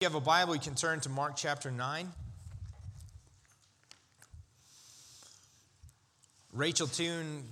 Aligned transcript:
you 0.00 0.06
have 0.06 0.14
a 0.14 0.20
Bible, 0.20 0.54
you 0.54 0.60
can 0.60 0.76
turn 0.76 1.00
to 1.00 1.08
Mark 1.08 1.34
chapter 1.34 1.72
9. 1.72 2.12
Rachel 6.52 6.86
Toon 6.86 7.42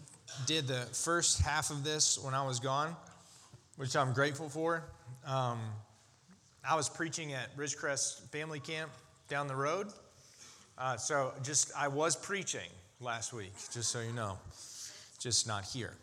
did 0.46 0.68
the 0.68 0.82
first 0.92 1.42
half 1.42 1.70
of 1.70 1.82
this 1.82 2.16
when 2.20 2.34
I 2.34 2.46
was 2.46 2.60
gone, 2.60 2.94
which 3.78 3.96
I'm 3.96 4.12
grateful 4.12 4.48
for. 4.48 4.84
Um, 5.26 5.58
I 6.64 6.76
was 6.76 6.88
preaching 6.88 7.32
at 7.32 7.56
Ridgecrest 7.56 8.30
Family 8.30 8.60
Camp 8.60 8.92
down 9.26 9.48
the 9.48 9.56
road. 9.56 9.88
Uh, 10.78 10.96
so 10.96 11.32
just, 11.42 11.72
I 11.76 11.88
was 11.88 12.14
preaching 12.14 12.70
last 13.00 13.32
week, 13.32 13.54
just 13.72 13.90
so 13.90 14.00
you 14.00 14.12
know, 14.12 14.38
just 15.18 15.48
not 15.48 15.64
here. 15.64 15.94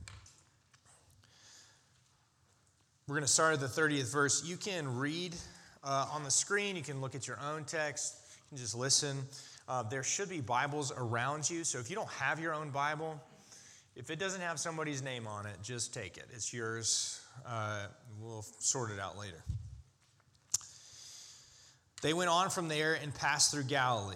We're 3.08 3.16
going 3.16 3.26
to 3.26 3.32
start 3.32 3.54
at 3.54 3.62
the 3.62 3.68
30th 3.68 4.12
verse. 4.12 4.44
You 4.44 4.58
can 4.58 4.98
read 4.98 5.38
uh, 5.84 6.08
on 6.12 6.24
the 6.24 6.32
screen, 6.32 6.76
you 6.76 6.82
can 6.82 7.02
look 7.02 7.16
at 7.16 7.28
your 7.28 7.40
own 7.52 7.66
text, 7.66 8.16
you 8.30 8.50
can 8.50 8.58
just 8.58 8.76
listen. 8.76 9.18
Uh, 9.68 9.84
there 9.84 10.04
should 10.04 10.30
be 10.30 10.42
Bibles 10.42 10.92
around 10.96 11.50
you. 11.50 11.64
So 11.64 11.80
if 11.80 11.90
you 11.90 11.96
don't 11.96 12.10
have 12.10 12.40
your 12.40 12.54
own 12.54 12.70
Bible, 12.70 13.22
if 13.96 14.10
it 14.10 14.20
doesn't 14.20 14.42
have 14.42 14.60
somebody's 14.60 15.02
name 15.02 15.28
on 15.28 15.46
it, 15.46 15.56
just 15.62 15.94
take 15.94 16.18
it. 16.18 16.26
It's 16.34 16.54
yours. 16.54 17.22
Uh, 17.46 17.88
we'll 18.20 18.46
sort 18.60 18.92
it 18.92 19.00
out 19.00 19.18
later. 19.18 19.44
They 22.02 22.14
went 22.14 22.30
on 22.30 22.50
from 22.50 22.68
there 22.68 22.96
and 22.96 23.14
passed 23.16 23.52
through 23.52 23.64
Galilee. 23.64 24.16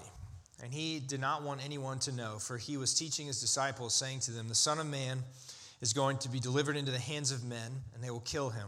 And 0.61 0.73
he 0.73 0.99
did 0.99 1.21
not 1.21 1.43
want 1.43 1.63
anyone 1.63 1.99
to 1.99 2.11
know, 2.11 2.37
for 2.39 2.57
he 2.57 2.77
was 2.77 2.93
teaching 2.93 3.27
his 3.27 3.39
disciples, 3.39 3.93
saying 3.93 4.21
to 4.21 4.31
them, 4.31 4.47
The 4.49 4.55
Son 4.55 4.79
of 4.79 4.87
Man 4.87 5.19
is 5.81 5.93
going 5.93 6.17
to 6.19 6.29
be 6.29 6.39
delivered 6.39 6.75
into 6.75 6.91
the 6.91 6.99
hands 6.99 7.31
of 7.31 7.45
men, 7.45 7.71
and 7.93 8.03
they 8.03 8.09
will 8.09 8.21
kill 8.21 8.49
him 8.49 8.67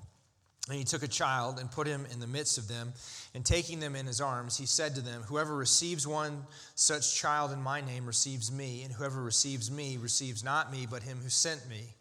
And 0.67 0.77
he 0.77 0.83
took 0.83 1.01
a 1.01 1.07
child 1.07 1.59
and 1.59 1.71
put 1.71 1.87
him 1.87 2.05
in 2.11 2.19
the 2.19 2.27
midst 2.27 2.57
of 2.57 2.67
them, 2.67 2.93
and 3.33 3.43
taking 3.43 3.79
them 3.79 3.95
in 3.95 4.05
his 4.05 4.21
arms, 4.21 4.57
he 4.57 4.67
said 4.67 4.93
to 4.95 5.01
them, 5.01 5.23
Whoever 5.23 5.55
receives 5.55 6.05
one 6.05 6.45
such 6.75 7.15
child 7.15 7.51
in 7.51 7.61
my 7.61 7.81
name 7.81 8.05
receives 8.05 8.51
me, 8.51 8.83
and 8.83 8.93
whoever 8.93 9.23
receives 9.23 9.71
me 9.71 9.97
receives 9.97 10.43
not 10.43 10.71
me, 10.71 10.87
but 10.89 11.01
him 11.01 11.17
who 11.21 11.29
sent 11.29 11.67
me. 11.67 11.95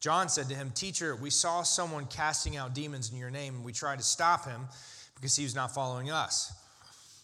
John 0.00 0.28
said 0.28 0.48
to 0.48 0.54
him, 0.54 0.72
Teacher, 0.74 1.14
we 1.14 1.30
saw 1.30 1.62
someone 1.62 2.06
casting 2.06 2.56
out 2.56 2.74
demons 2.74 3.12
in 3.12 3.18
your 3.18 3.30
name, 3.30 3.56
and 3.56 3.64
we 3.64 3.72
tried 3.72 3.98
to 3.98 4.04
stop 4.04 4.46
him 4.46 4.62
because 5.14 5.36
he 5.36 5.44
was 5.44 5.54
not 5.54 5.72
following 5.72 6.10
us. 6.10 6.52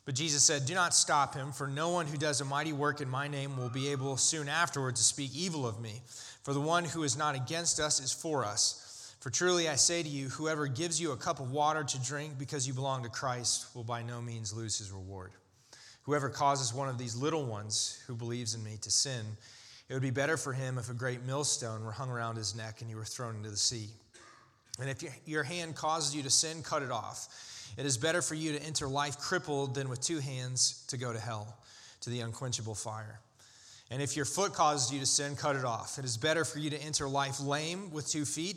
But 0.04 0.14
Jesus 0.14 0.42
said, 0.42 0.66
Do 0.66 0.74
not 0.74 0.94
stop 0.94 1.34
him, 1.34 1.52
for 1.52 1.66
no 1.66 1.90
one 1.90 2.06
who 2.06 2.16
does 2.16 2.40
a 2.40 2.44
mighty 2.44 2.72
work 2.72 3.00
in 3.00 3.08
my 3.08 3.28
name 3.28 3.56
will 3.56 3.68
be 3.68 3.90
able 3.92 4.16
soon 4.16 4.48
afterward 4.48 4.96
to 4.96 5.02
speak 5.02 5.30
evil 5.34 5.66
of 5.66 5.80
me. 5.80 6.02
For 6.42 6.52
the 6.52 6.60
one 6.60 6.84
who 6.84 7.04
is 7.04 7.16
not 7.16 7.36
against 7.36 7.78
us 7.78 8.00
is 8.00 8.12
for 8.12 8.44
us. 8.44 8.91
For 9.22 9.30
truly 9.30 9.68
I 9.68 9.76
say 9.76 10.02
to 10.02 10.08
you, 10.08 10.30
whoever 10.30 10.66
gives 10.66 11.00
you 11.00 11.12
a 11.12 11.16
cup 11.16 11.38
of 11.38 11.52
water 11.52 11.84
to 11.84 12.02
drink 12.02 12.40
because 12.40 12.66
you 12.66 12.74
belong 12.74 13.04
to 13.04 13.08
Christ 13.08 13.72
will 13.72 13.84
by 13.84 14.02
no 14.02 14.20
means 14.20 14.52
lose 14.52 14.78
his 14.78 14.90
reward. 14.90 15.30
Whoever 16.02 16.28
causes 16.28 16.74
one 16.74 16.88
of 16.88 16.98
these 16.98 17.14
little 17.14 17.44
ones 17.44 18.02
who 18.08 18.16
believes 18.16 18.56
in 18.56 18.64
me 18.64 18.78
to 18.82 18.90
sin, 18.90 19.24
it 19.88 19.92
would 19.92 20.02
be 20.02 20.10
better 20.10 20.36
for 20.36 20.52
him 20.52 20.76
if 20.76 20.90
a 20.90 20.92
great 20.92 21.22
millstone 21.22 21.84
were 21.84 21.92
hung 21.92 22.10
around 22.10 22.34
his 22.34 22.56
neck 22.56 22.80
and 22.80 22.90
he 22.90 22.96
were 22.96 23.04
thrown 23.04 23.36
into 23.36 23.48
the 23.48 23.56
sea. 23.56 23.90
And 24.80 24.90
if 24.90 25.04
your 25.24 25.44
hand 25.44 25.76
causes 25.76 26.16
you 26.16 26.24
to 26.24 26.30
sin, 26.30 26.60
cut 26.64 26.82
it 26.82 26.90
off. 26.90 27.28
It 27.78 27.86
is 27.86 27.96
better 27.96 28.22
for 28.22 28.34
you 28.34 28.58
to 28.58 28.62
enter 28.64 28.88
life 28.88 29.18
crippled 29.20 29.76
than 29.76 29.88
with 29.88 30.00
two 30.00 30.18
hands 30.18 30.84
to 30.88 30.96
go 30.96 31.12
to 31.12 31.20
hell, 31.20 31.58
to 32.00 32.10
the 32.10 32.22
unquenchable 32.22 32.74
fire. 32.74 33.20
And 33.88 34.02
if 34.02 34.16
your 34.16 34.24
foot 34.24 34.52
causes 34.52 34.92
you 34.92 34.98
to 34.98 35.06
sin, 35.06 35.36
cut 35.36 35.54
it 35.54 35.64
off. 35.64 36.00
It 36.00 36.04
is 36.04 36.16
better 36.16 36.44
for 36.44 36.58
you 36.58 36.70
to 36.70 36.82
enter 36.82 37.06
life 37.06 37.38
lame 37.38 37.92
with 37.92 38.08
two 38.08 38.24
feet 38.24 38.56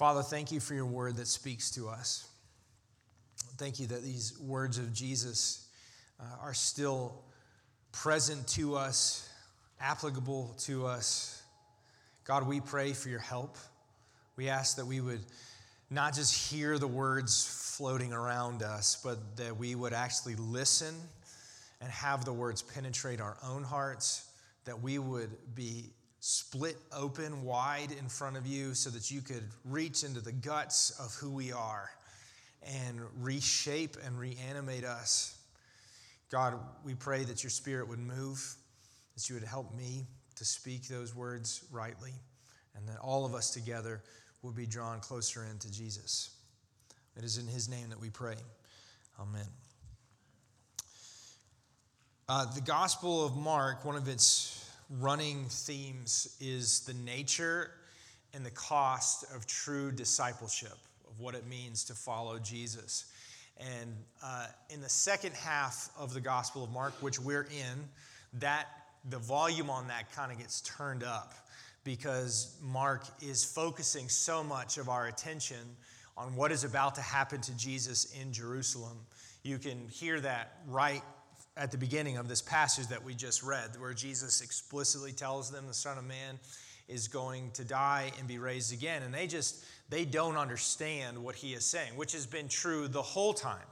Father, 0.00 0.22
thank 0.22 0.50
you 0.50 0.60
for 0.60 0.72
your 0.72 0.86
word 0.86 1.16
that 1.16 1.26
speaks 1.26 1.70
to 1.72 1.86
us. 1.86 2.26
Thank 3.58 3.78
you 3.78 3.86
that 3.88 4.02
these 4.02 4.32
words 4.40 4.78
of 4.78 4.94
Jesus 4.94 5.68
uh, 6.18 6.24
are 6.40 6.54
still 6.54 7.22
present 7.92 8.48
to 8.48 8.76
us, 8.76 9.28
applicable 9.78 10.54
to 10.60 10.86
us. 10.86 11.42
God, 12.24 12.48
we 12.48 12.62
pray 12.62 12.94
for 12.94 13.10
your 13.10 13.20
help. 13.20 13.58
We 14.36 14.48
ask 14.48 14.78
that 14.78 14.86
we 14.86 15.02
would 15.02 15.20
not 15.90 16.14
just 16.14 16.50
hear 16.50 16.78
the 16.78 16.88
words 16.88 17.74
floating 17.76 18.14
around 18.14 18.62
us, 18.62 18.98
but 19.04 19.36
that 19.36 19.58
we 19.58 19.74
would 19.74 19.92
actually 19.92 20.36
listen 20.36 20.94
and 21.82 21.90
have 21.90 22.24
the 22.24 22.32
words 22.32 22.62
penetrate 22.62 23.20
our 23.20 23.36
own 23.46 23.64
hearts, 23.64 24.30
that 24.64 24.80
we 24.80 24.98
would 24.98 25.28
be 25.54 25.90
split 26.20 26.76
open 26.92 27.42
wide 27.44 27.88
in 27.98 28.08
front 28.08 28.36
of 28.36 28.46
you 28.46 28.74
so 28.74 28.90
that 28.90 29.10
you 29.10 29.22
could 29.22 29.44
reach 29.64 30.04
into 30.04 30.20
the 30.20 30.32
guts 30.32 30.90
of 31.00 31.14
who 31.14 31.30
we 31.30 31.50
are 31.50 31.90
and 32.62 33.00
reshape 33.18 33.96
and 34.04 34.18
reanimate 34.18 34.84
us. 34.84 35.38
God, 36.30 36.54
we 36.84 36.94
pray 36.94 37.24
that 37.24 37.42
your 37.42 37.50
spirit 37.50 37.88
would 37.88 37.98
move, 37.98 38.54
that 39.14 39.28
you 39.28 39.34
would 39.34 39.44
help 39.44 39.74
me 39.74 40.06
to 40.36 40.44
speak 40.44 40.86
those 40.88 41.14
words 41.14 41.64
rightly, 41.72 42.12
and 42.76 42.86
that 42.86 42.98
all 42.98 43.24
of 43.24 43.34
us 43.34 43.50
together 43.50 44.02
would 44.42 44.54
be 44.54 44.66
drawn 44.66 45.00
closer 45.00 45.46
into 45.50 45.72
Jesus. 45.72 46.30
It 47.16 47.24
is 47.24 47.38
in 47.38 47.46
his 47.46 47.68
name 47.68 47.88
that 47.88 48.00
we 48.00 48.10
pray. 48.10 48.36
Amen. 49.18 49.46
Uh, 52.28 52.44
the 52.54 52.60
Gospel 52.60 53.24
of 53.24 53.36
Mark, 53.36 53.84
one 53.84 53.96
of 53.96 54.06
its 54.06 54.59
running 54.98 55.44
themes 55.48 56.36
is 56.40 56.80
the 56.80 56.94
nature 56.94 57.70
and 58.34 58.44
the 58.44 58.50
cost 58.50 59.24
of 59.34 59.46
true 59.46 59.92
discipleship, 59.92 60.76
of 61.08 61.20
what 61.20 61.34
it 61.34 61.46
means 61.46 61.84
to 61.84 61.94
follow 61.94 62.38
Jesus. 62.38 63.06
And 63.58 63.94
uh, 64.24 64.46
in 64.70 64.80
the 64.80 64.88
second 64.88 65.34
half 65.34 65.90
of 65.98 66.14
the 66.14 66.20
Gospel 66.20 66.64
of 66.64 66.70
Mark, 66.70 66.94
which 67.00 67.20
we're 67.20 67.42
in, 67.42 67.88
that 68.34 68.66
the 69.08 69.18
volume 69.18 69.70
on 69.70 69.88
that 69.88 70.12
kind 70.12 70.32
of 70.32 70.38
gets 70.38 70.60
turned 70.62 71.02
up 71.02 71.34
because 71.84 72.56
Mark 72.62 73.04
is 73.20 73.44
focusing 73.44 74.08
so 74.08 74.44
much 74.44 74.78
of 74.78 74.88
our 74.88 75.06
attention 75.06 75.76
on 76.16 76.34
what 76.36 76.52
is 76.52 76.64
about 76.64 76.94
to 76.96 77.00
happen 77.00 77.40
to 77.40 77.56
Jesus 77.56 78.14
in 78.20 78.32
Jerusalem. 78.32 78.98
You 79.42 79.58
can 79.58 79.88
hear 79.88 80.20
that 80.20 80.58
right 80.68 81.02
at 81.60 81.70
the 81.70 81.76
beginning 81.76 82.16
of 82.16 82.26
this 82.26 82.40
passage 82.40 82.86
that 82.86 83.04
we 83.04 83.14
just 83.14 83.42
read, 83.42 83.78
where 83.78 83.92
Jesus 83.92 84.40
explicitly 84.40 85.12
tells 85.12 85.50
them 85.50 85.66
the 85.66 85.74
Son 85.74 85.98
of 85.98 86.04
Man 86.04 86.38
is 86.88 87.06
going 87.06 87.50
to 87.52 87.64
die 87.64 88.10
and 88.18 88.26
be 88.26 88.38
raised 88.38 88.72
again. 88.72 89.02
And 89.02 89.12
they 89.12 89.26
just, 89.26 89.62
they 89.90 90.06
don't 90.06 90.38
understand 90.38 91.22
what 91.22 91.34
he 91.34 91.52
is 91.52 91.66
saying, 91.66 91.92
which 91.96 92.12
has 92.12 92.26
been 92.26 92.48
true 92.48 92.88
the 92.88 93.02
whole 93.02 93.34
time. 93.34 93.66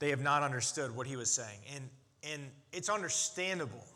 They 0.00 0.10
have 0.10 0.20
not 0.20 0.42
understood 0.42 0.94
what 0.94 1.06
he 1.06 1.16
was 1.16 1.30
saying. 1.30 1.60
And, 1.74 1.88
and 2.30 2.42
it's 2.74 2.90
understandable. 2.90 3.86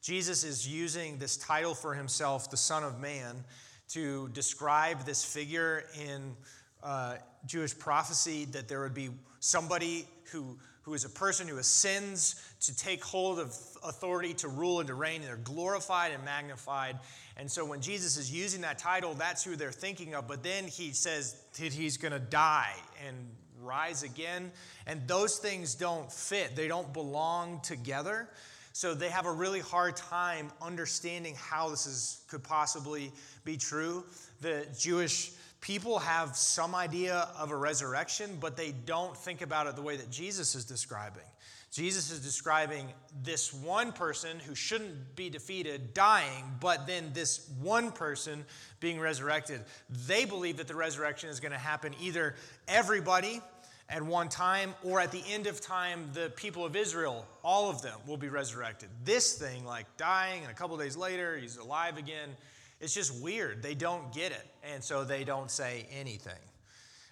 Jesus 0.00 0.44
is 0.44 0.66
using 0.66 1.18
this 1.18 1.36
title 1.36 1.74
for 1.74 1.94
himself, 1.94 2.48
the 2.48 2.56
Son 2.56 2.84
of 2.84 3.00
Man, 3.00 3.42
to 3.88 4.28
describe 4.28 5.04
this 5.04 5.24
figure 5.24 5.84
in 6.00 6.36
uh, 6.84 7.16
Jewish 7.44 7.76
prophecy 7.76 8.44
that 8.52 8.68
there 8.68 8.80
would 8.82 8.94
be 8.94 9.10
somebody 9.40 10.06
who 10.30 10.56
who 10.88 10.94
is 10.94 11.04
a 11.04 11.10
person 11.10 11.46
who 11.46 11.58
ascends 11.58 12.42
to 12.62 12.74
take 12.74 13.04
hold 13.04 13.38
of 13.38 13.54
authority 13.84 14.32
to 14.32 14.48
rule 14.48 14.80
and 14.80 14.86
to 14.86 14.94
reign, 14.94 15.16
and 15.16 15.24
they're 15.24 15.36
glorified 15.36 16.12
and 16.12 16.24
magnified. 16.24 16.98
And 17.36 17.50
so 17.50 17.62
when 17.62 17.82
Jesus 17.82 18.16
is 18.16 18.32
using 18.32 18.62
that 18.62 18.78
title, 18.78 19.12
that's 19.12 19.44
who 19.44 19.54
they're 19.54 19.70
thinking 19.70 20.14
of. 20.14 20.26
But 20.26 20.42
then 20.42 20.64
he 20.64 20.92
says 20.92 21.36
that 21.60 21.74
he's 21.74 21.98
going 21.98 22.12
to 22.12 22.18
die 22.18 22.72
and 23.06 23.16
rise 23.60 24.02
again. 24.02 24.50
And 24.86 25.06
those 25.06 25.36
things 25.36 25.74
don't 25.74 26.10
fit, 26.10 26.56
they 26.56 26.68
don't 26.68 26.90
belong 26.94 27.60
together. 27.60 28.30
So 28.72 28.94
they 28.94 29.10
have 29.10 29.26
a 29.26 29.32
really 29.32 29.60
hard 29.60 29.94
time 29.94 30.50
understanding 30.62 31.34
how 31.36 31.68
this 31.68 31.86
is, 31.86 32.22
could 32.28 32.42
possibly 32.42 33.12
be 33.44 33.58
true. 33.58 34.04
The 34.40 34.66
Jewish 34.78 35.32
people 35.60 35.98
have 35.98 36.36
some 36.36 36.74
idea 36.74 37.28
of 37.38 37.50
a 37.50 37.56
resurrection, 37.56 38.38
but 38.40 38.56
they 38.56 38.72
don't 38.86 39.16
think 39.16 39.42
about 39.42 39.66
it 39.66 39.76
the 39.76 39.82
way 39.82 39.96
that 39.96 40.10
Jesus 40.10 40.54
is 40.54 40.64
describing. 40.64 41.22
Jesus 41.70 42.10
is 42.10 42.20
describing 42.20 42.86
this 43.22 43.52
one 43.52 43.92
person 43.92 44.38
who 44.38 44.54
shouldn't 44.54 45.14
be 45.16 45.28
defeated 45.28 45.92
dying, 45.92 46.44
but 46.60 46.86
then 46.86 47.10
this 47.12 47.50
one 47.60 47.92
person 47.92 48.44
being 48.80 48.98
resurrected. 48.98 49.60
They 50.06 50.24
believe 50.24 50.56
that 50.56 50.66
the 50.66 50.74
resurrection 50.74 51.28
is 51.28 51.40
going 51.40 51.52
to 51.52 51.58
happen 51.58 51.94
either 52.00 52.36
everybody 52.68 53.42
at 53.90 54.02
one 54.02 54.28
time 54.28 54.74
or 54.82 55.00
at 55.00 55.12
the 55.12 55.22
end 55.30 55.46
of 55.46 55.60
time, 55.60 56.10
the 56.12 56.30
people 56.36 56.64
of 56.64 56.76
Israel, 56.76 57.26
all 57.42 57.70
of 57.70 57.82
them 57.82 57.98
will 58.06 58.16
be 58.16 58.28
resurrected. 58.28 58.88
This 59.04 59.34
thing, 59.34 59.64
like 59.64 59.86
dying 59.96 60.42
and 60.42 60.50
a 60.50 60.54
couple 60.54 60.76
days 60.76 60.96
later, 60.96 61.36
he's 61.36 61.56
alive 61.56 61.96
again, 61.96 62.30
it's 62.80 62.94
just 62.94 63.20
weird. 63.22 63.62
They 63.62 63.74
don't 63.74 64.12
get 64.12 64.32
it. 64.32 64.46
And 64.62 64.82
so 64.82 65.04
they 65.04 65.24
don't 65.24 65.50
say 65.50 65.86
anything 65.92 66.32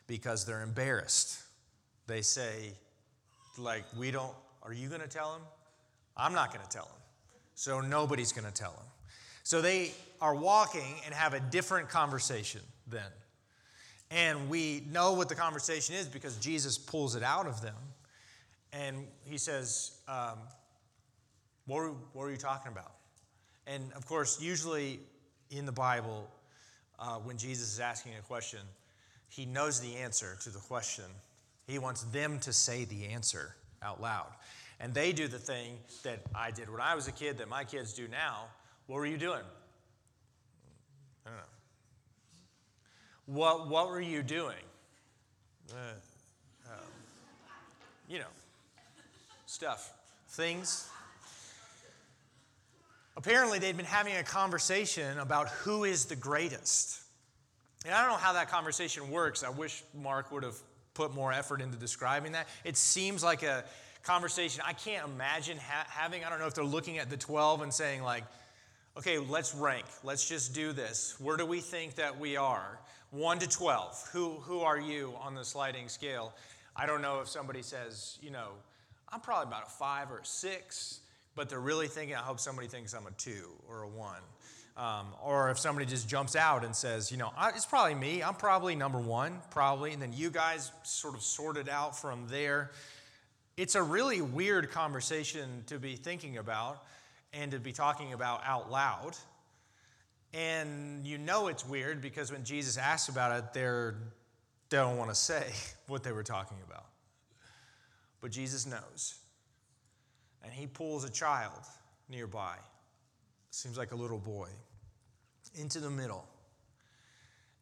because 0.07 0.45
they're 0.45 0.63
embarrassed. 0.63 1.43
They 2.07 2.23
say, 2.23 2.73
like, 3.59 3.85
we 3.97 4.11
don't, 4.11 4.33
are 4.63 4.73
you 4.73 4.89
going 4.89 5.01
to 5.01 5.09
tell 5.09 5.35
him? 5.35 5.43
I'm 6.17 6.33
not 6.33 6.53
going 6.53 6.65
to 6.65 6.71
tell 6.71 6.85
him. 6.85 7.03
So 7.55 7.81
nobody's 7.81 8.33
going 8.33 8.47
to 8.47 8.55
tell 8.55 8.73
him. 8.73 8.87
So 9.43 9.61
they 9.61 9.93
are 10.21 10.35
walking 10.35 10.95
and 11.05 11.15
have 11.15 11.35
a 11.35 11.41
different 11.41 11.89
conversation 11.89 12.61
then. 12.87 13.11
And 14.11 14.49
we 14.49 14.85
know 14.91 15.15
what 15.15 15.29
the 15.29 15.35
conversation 15.35 15.95
is 15.95 16.07
because 16.07 16.37
Jesus 16.37 16.79
pulls 16.79 17.17
it 17.17 17.23
out 17.23 17.47
of 17.47 17.61
them. 17.61 17.75
And 18.73 19.07
he 19.25 19.39
says, 19.39 19.99
um, 20.07 20.39
what, 21.67 21.77
were, 21.77 21.91
what 21.91 22.23
were 22.23 22.31
you 22.31 22.37
talking 22.37 22.71
about? 22.71 22.93
And 23.67 23.93
of 23.95 24.07
course, 24.07 24.41
usually 24.41 25.01
in 25.51 25.67
the 25.67 25.73
Bible, 25.73 26.29
uh, 26.99 27.17
when 27.17 27.37
Jesus 27.37 27.73
is 27.75 27.81
asking 27.81 28.13
a 28.19 28.23
question, 28.23 28.61
he 29.29 29.47
knows 29.47 29.81
the 29.81 29.97
answer 29.97 30.37
to 30.43 30.51
the 30.51 30.59
question. 30.59 31.05
He 31.67 31.79
wants 31.79 32.03
them 32.05 32.39
to 32.41 32.53
say 32.53 32.85
the 32.85 33.07
answer 33.07 33.55
out 33.83 34.01
loud. 34.01 34.29
And 34.81 34.93
they 34.93 35.13
do 35.13 35.27
the 35.27 35.39
thing 35.39 35.79
that 36.03 36.21
I 36.35 36.51
did 36.51 36.71
when 36.71 36.81
I 36.81 36.95
was 36.95 37.09
a 37.09 37.13
kid, 37.13 37.39
that 37.39 37.49
my 37.49 37.65
kids 37.65 37.93
do 37.93 38.09
now. 38.09 38.45
What 38.87 38.97
were 38.97 39.07
you 39.07 39.17
doing? 39.17 39.43
I 41.25 41.31
don't 41.31 41.39
know. 41.39 41.45
What, 43.27 43.69
what 43.69 43.89
were 43.89 44.01
you 44.01 44.23
doing? 44.23 44.55
Uh, 45.71 46.71
um, 46.71 46.79
you 48.09 48.19
know, 48.19 48.27
stuff, 49.47 49.93
things. 50.29 50.89
Apparently, 53.17 53.59
they'd 53.59 53.77
been 53.77 53.87
having 53.87 54.17
a 54.17 54.23
conversation 54.23 55.19
about 55.19 55.49
who 55.49 55.85
is 55.85 56.05
the 56.05 56.17
greatest. 56.17 57.01
And 57.85 57.95
I 57.95 58.03
don't 58.03 58.11
know 58.11 58.19
how 58.19 58.35
that 58.35 58.51
conversation 58.51 59.11
works. 59.11 59.43
I 59.43 59.49
wish 59.49 59.83
Mark 59.95 60.31
would 60.33 60.43
have 60.43 60.57
put 60.93 61.15
more 61.15 61.33
effort 61.33 61.61
into 61.61 61.77
describing 61.79 62.33
that. 62.33 62.47
It 62.65 62.77
seems 62.77 63.25
like 63.25 63.43
a 63.43 63.65
conversation 64.03 64.63
I 64.67 64.73
can't 64.73 65.07
imagine 65.07 65.57
ha- 65.59 65.87
having. 65.89 66.25
I 66.25 66.31
don't 66.31 66.41
know 66.41 66.47
if 66.47 66.55
they're 66.55 66.65
looking 66.65 66.99
at 66.99 67.09
the 67.09 67.17
12 67.17 67.63
and 67.63 67.73
saying, 67.73 68.03
like, 68.03 68.25
okay, 68.99 69.19
let's 69.19 69.55
rank. 69.55 69.87
Let's 70.05 70.29
just 70.29 70.55
do 70.55 70.73
this. 70.73 71.19
Where 71.19 71.37
do 71.37 71.47
we 71.47 71.61
think 71.61 71.95
that 71.95 72.19
we 72.19 72.37
are? 72.37 72.79
1 73.12 73.39
to 73.39 73.49
12. 73.49 74.11
Who, 74.12 74.31
who 74.41 74.61
are 74.61 74.79
you 74.79 75.15
on 75.21 75.35
the 75.35 75.45
sliding 75.45 75.89
scale? 75.89 76.35
I 76.75 76.87
don't 76.87 77.01
know 77.01 77.21
if 77.21 77.29
somebody 77.29 77.62
says, 77.62 78.19
you 78.21 78.31
know, 78.31 78.49
I'm 79.09 79.21
probably 79.21 79.49
about 79.49 79.69
a 79.69 79.71
5 79.71 80.11
or 80.11 80.19
a 80.19 80.25
6 80.25 81.01
but 81.37 81.50
they're 81.50 81.61
really 81.61 81.87
thinking, 81.87 82.17
I 82.17 82.21
hope 82.21 82.41
somebody 82.41 82.67
thinks 82.67 82.94
I'm 82.94 83.06
a 83.06 83.11
two 83.12 83.53
or 83.69 83.83
a 83.83 83.88
one. 83.88 84.23
Um, 84.77 85.06
or 85.25 85.50
if 85.50 85.59
somebody 85.59 85.87
just 85.87 86.09
jumps 86.09 86.37
out 86.37 86.65
and 86.65 86.75
says, 86.75 87.11
you 87.11 87.17
know, 87.17 87.31
it's 87.55 87.65
probably 87.65 87.94
me, 87.94 88.23
I'm 88.23 88.35
probably 88.35 88.75
number 88.75 88.99
one, 88.99 89.41
probably, 89.50 89.93
and 89.93 90.03
then 90.03 90.12
you 90.12 90.31
guys 90.31 90.71
sort 90.83 91.15
of 91.15 91.23
sort 91.23 91.56
it 91.56 91.69
out 91.69 91.97
from 91.97 92.27
there. 92.29 92.73
It's 93.56 93.75
a 93.75 93.83
really 93.83 94.21
weird 94.21 94.71
conversation 94.71 95.65
to 95.69 95.79
be 95.79 95.97
thinking 95.97 96.37
about 96.37 96.83
and 97.33 97.53
to 97.53 97.59
be 97.59 97.73
talking 97.73 98.12
about 98.12 98.43
out 98.44 98.71
loud. 98.71 99.17
And 100.35 101.06
you 101.06 101.17
know 101.17 101.49
it's 101.49 101.67
weird 101.67 102.03
because 102.03 102.31
when 102.31 102.44
Jesus 102.44 102.77
asks 102.77 103.09
about 103.09 103.38
it, 103.38 103.55
they're, 103.55 103.94
they 104.69 104.77
don't 104.77 104.99
want 104.99 105.09
to 105.09 105.15
say 105.15 105.47
what 105.87 106.03
they 106.03 106.12
were 106.12 106.23
talking 106.23 106.59
about. 106.67 106.85
But 108.21 108.31
Jesus 108.31 108.67
knows 108.67 109.15
and 110.47 110.55
he 110.55 110.69
pulls 110.69 111.05
a 111.05 111.11
child 111.11 111.61
nearby, 112.09 112.55
seems 113.51 113.77
like 113.77 113.91
a 113.91 113.97
little 113.97 114.19
boy, 114.19 114.49
into 115.57 115.81
the 115.81 115.91
middle. 115.91 116.25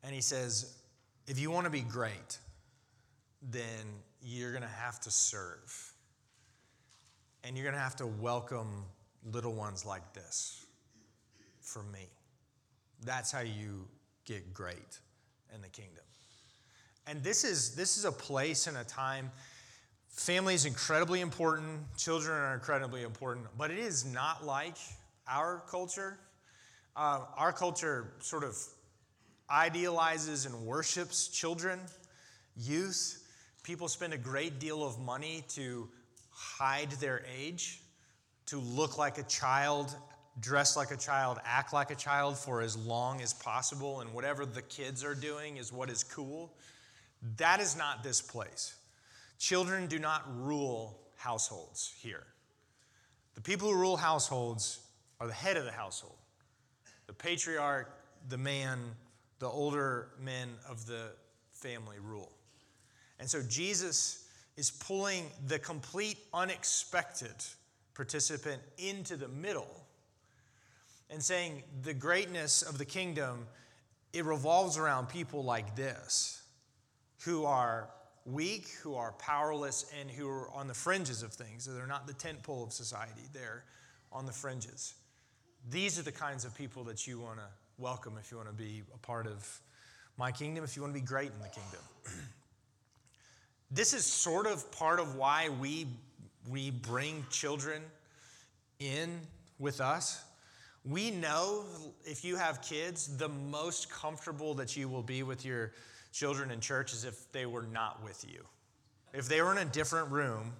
And 0.02 0.14
he 0.14 0.20
says, 0.20 0.76
If 1.26 1.40
you 1.40 1.50
want 1.50 1.64
to 1.64 1.70
be 1.70 1.80
great, 1.80 2.38
then 3.50 3.86
you're 4.22 4.50
going 4.50 4.62
to 4.62 4.68
have 4.68 5.00
to 5.00 5.10
serve. 5.10 5.92
And 7.42 7.56
you're 7.56 7.64
going 7.64 7.74
to 7.74 7.80
have 7.80 7.96
to 7.96 8.06
welcome 8.06 8.84
little 9.32 9.54
ones 9.54 9.86
like 9.86 10.12
this 10.12 10.66
for 11.62 11.82
me. 11.84 12.10
That's 13.02 13.32
how 13.32 13.40
you 13.40 13.88
get 14.26 14.52
great 14.52 14.98
in 15.54 15.62
the 15.62 15.68
kingdom. 15.68 16.04
And 17.06 17.22
this 17.22 17.44
is, 17.44 17.74
this 17.74 17.96
is 17.96 18.04
a 18.04 18.12
place 18.12 18.66
and 18.66 18.76
a 18.76 18.84
time 18.84 19.30
Family 20.14 20.54
is 20.54 20.64
incredibly 20.64 21.20
important, 21.20 21.80
children 21.96 22.38
are 22.38 22.54
incredibly 22.54 23.02
important, 23.02 23.46
but 23.58 23.72
it 23.72 23.78
is 23.78 24.04
not 24.04 24.46
like 24.46 24.76
our 25.28 25.64
culture. 25.68 26.18
Uh, 26.94 27.22
our 27.36 27.52
culture 27.52 28.12
sort 28.20 28.44
of 28.44 28.56
idealizes 29.50 30.46
and 30.46 30.54
worships 30.64 31.26
children, 31.26 31.80
youth. 32.56 33.26
People 33.64 33.88
spend 33.88 34.14
a 34.14 34.16
great 34.16 34.60
deal 34.60 34.84
of 34.84 35.00
money 35.00 35.44
to 35.48 35.88
hide 36.30 36.92
their 36.92 37.24
age, 37.36 37.80
to 38.46 38.58
look 38.58 38.96
like 38.96 39.18
a 39.18 39.24
child, 39.24 39.96
dress 40.40 40.76
like 40.76 40.92
a 40.92 40.96
child, 40.96 41.40
act 41.44 41.72
like 41.72 41.90
a 41.90 41.96
child 41.96 42.38
for 42.38 42.60
as 42.60 42.76
long 42.76 43.20
as 43.20 43.34
possible, 43.34 44.00
and 44.00 44.14
whatever 44.14 44.46
the 44.46 44.62
kids 44.62 45.02
are 45.02 45.16
doing 45.16 45.56
is 45.56 45.72
what 45.72 45.90
is 45.90 46.04
cool. 46.04 46.54
That 47.36 47.58
is 47.58 47.76
not 47.76 48.04
this 48.04 48.20
place. 48.20 48.76
Children 49.38 49.86
do 49.86 49.98
not 49.98 50.24
rule 50.42 51.00
households 51.16 51.94
here. 52.00 52.24
The 53.34 53.40
people 53.40 53.70
who 53.70 53.78
rule 53.78 53.96
households 53.96 54.80
are 55.20 55.26
the 55.26 55.32
head 55.32 55.56
of 55.56 55.64
the 55.64 55.72
household. 55.72 56.16
The 57.06 57.12
patriarch, 57.12 57.90
the 58.28 58.38
man, 58.38 58.78
the 59.38 59.48
older 59.48 60.08
men 60.20 60.50
of 60.68 60.86
the 60.86 61.10
family 61.52 61.96
rule. 61.98 62.32
And 63.18 63.28
so 63.28 63.42
Jesus 63.42 64.26
is 64.56 64.70
pulling 64.70 65.26
the 65.46 65.58
complete 65.58 66.18
unexpected 66.32 67.34
participant 67.94 68.62
into 68.78 69.16
the 69.16 69.28
middle 69.28 69.84
and 71.10 71.22
saying 71.22 71.62
the 71.82 71.94
greatness 71.94 72.62
of 72.62 72.78
the 72.78 72.84
kingdom 72.84 73.46
it 74.12 74.24
revolves 74.24 74.78
around 74.78 75.08
people 75.08 75.42
like 75.42 75.74
this 75.74 76.42
who 77.24 77.44
are 77.44 77.88
weak, 78.26 78.68
who 78.82 78.94
are 78.94 79.12
powerless, 79.12 79.86
and 80.00 80.10
who 80.10 80.28
are 80.28 80.50
on 80.50 80.66
the 80.66 80.74
fringes 80.74 81.22
of 81.22 81.32
things. 81.32 81.66
They're 81.66 81.86
not 81.86 82.06
the 82.06 82.14
tent 82.14 82.42
pole 82.42 82.64
of 82.64 82.72
society, 82.72 83.22
they're 83.32 83.64
on 84.12 84.26
the 84.26 84.32
fringes. 84.32 84.94
These 85.70 85.98
are 85.98 86.02
the 86.02 86.12
kinds 86.12 86.44
of 86.44 86.54
people 86.54 86.84
that 86.84 87.06
you 87.06 87.20
want 87.20 87.38
to 87.38 87.46
welcome 87.78 88.14
if 88.18 88.30
you 88.30 88.36
want 88.36 88.48
to 88.48 88.54
be 88.54 88.82
a 88.94 88.98
part 88.98 89.26
of 89.26 89.60
my 90.16 90.30
kingdom, 90.30 90.62
if 90.62 90.76
you 90.76 90.82
want 90.82 90.94
to 90.94 91.00
be 91.00 91.06
great 91.06 91.30
in 91.32 91.38
the 91.40 91.48
kingdom. 91.48 91.80
this 93.70 93.92
is 93.92 94.04
sort 94.04 94.46
of 94.46 94.70
part 94.72 95.00
of 95.00 95.16
why 95.16 95.48
we, 95.60 95.86
we 96.48 96.70
bring 96.70 97.24
children 97.30 97.82
in 98.78 99.20
with 99.58 99.80
us. 99.80 100.22
We 100.84 101.10
know 101.10 101.64
if 102.04 102.24
you 102.24 102.36
have 102.36 102.62
kids, 102.62 103.16
the 103.16 103.28
most 103.28 103.90
comfortable 103.90 104.54
that 104.54 104.76
you 104.76 104.88
will 104.88 105.02
be 105.02 105.22
with 105.22 105.44
your 105.44 105.72
children 106.14 106.52
in 106.52 106.60
church 106.60 106.94
as 106.94 107.04
if 107.04 107.30
they 107.32 107.44
were 107.44 107.66
not 107.72 108.02
with 108.04 108.24
you. 108.26 108.40
If 109.12 109.28
they 109.28 109.42
were 109.42 109.52
in 109.52 109.58
a 109.58 109.64
different 109.64 110.10
room, 110.10 110.52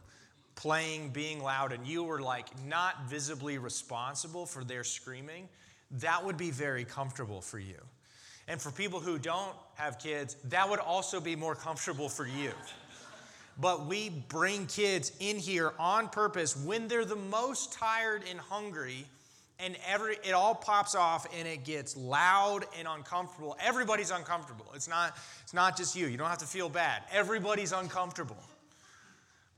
playing, 0.57 1.11
being 1.11 1.43
loud, 1.43 1.73
and 1.73 1.87
you 1.87 2.03
were 2.03 2.21
like 2.21 2.49
not 2.67 3.09
visibly 3.09 3.57
responsible 3.59 4.47
for 4.47 4.65
their 4.65 4.83
screaming, 4.83 5.49
that 5.93 6.25
would 6.25 6.37
be 6.37 6.51
very 6.51 6.85
comfortable 6.85 7.41
for 7.41 7.61
you. 7.61 7.79
And 8.49 8.61
for 8.61 8.73
people 8.73 8.99
who 8.99 9.17
don't 9.17 9.55
have 9.77 9.99
kids, 9.99 10.37
that 10.45 10.69
would 10.69 10.81
also 10.81 11.21
be 11.21 11.37
more 11.37 11.55
comfortable 11.55 12.09
for 12.09 12.27
you. 12.27 12.51
But 13.61 13.87
we 13.87 14.11
bring 14.29 14.67
kids 14.67 15.13
in 15.21 15.39
here 15.39 15.73
on 15.79 16.09
purpose 16.09 16.57
when 16.57 16.89
they're 16.89 17.05
the 17.05 17.15
most 17.15 17.73
tired 17.73 18.25
and 18.29 18.41
hungry 18.41 19.07
and 19.59 19.77
every 19.87 20.17
it 20.25 20.33
all 20.33 20.55
pops 20.55 20.95
off 20.95 21.27
and 21.39 21.47
it 21.47 21.65
gets 21.65 21.97
loud 21.97 22.65
and 22.79 22.89
uncomfortable. 22.89 23.57
Everybody's 23.61 24.11
uncomfortable. 24.11 24.67
It's 24.75 24.89
not 24.89 25.17
it's 25.43 25.55
not 25.55 25.77
just 25.77 25.97
you. 25.97 26.07
You 26.07 26.17
don't 26.17 26.29
have 26.29 26.39
to 26.39 26.47
feel 26.47 26.69
bad. 26.69 27.03
Everybody's 27.13 27.73
uncomfortable. 27.73 28.37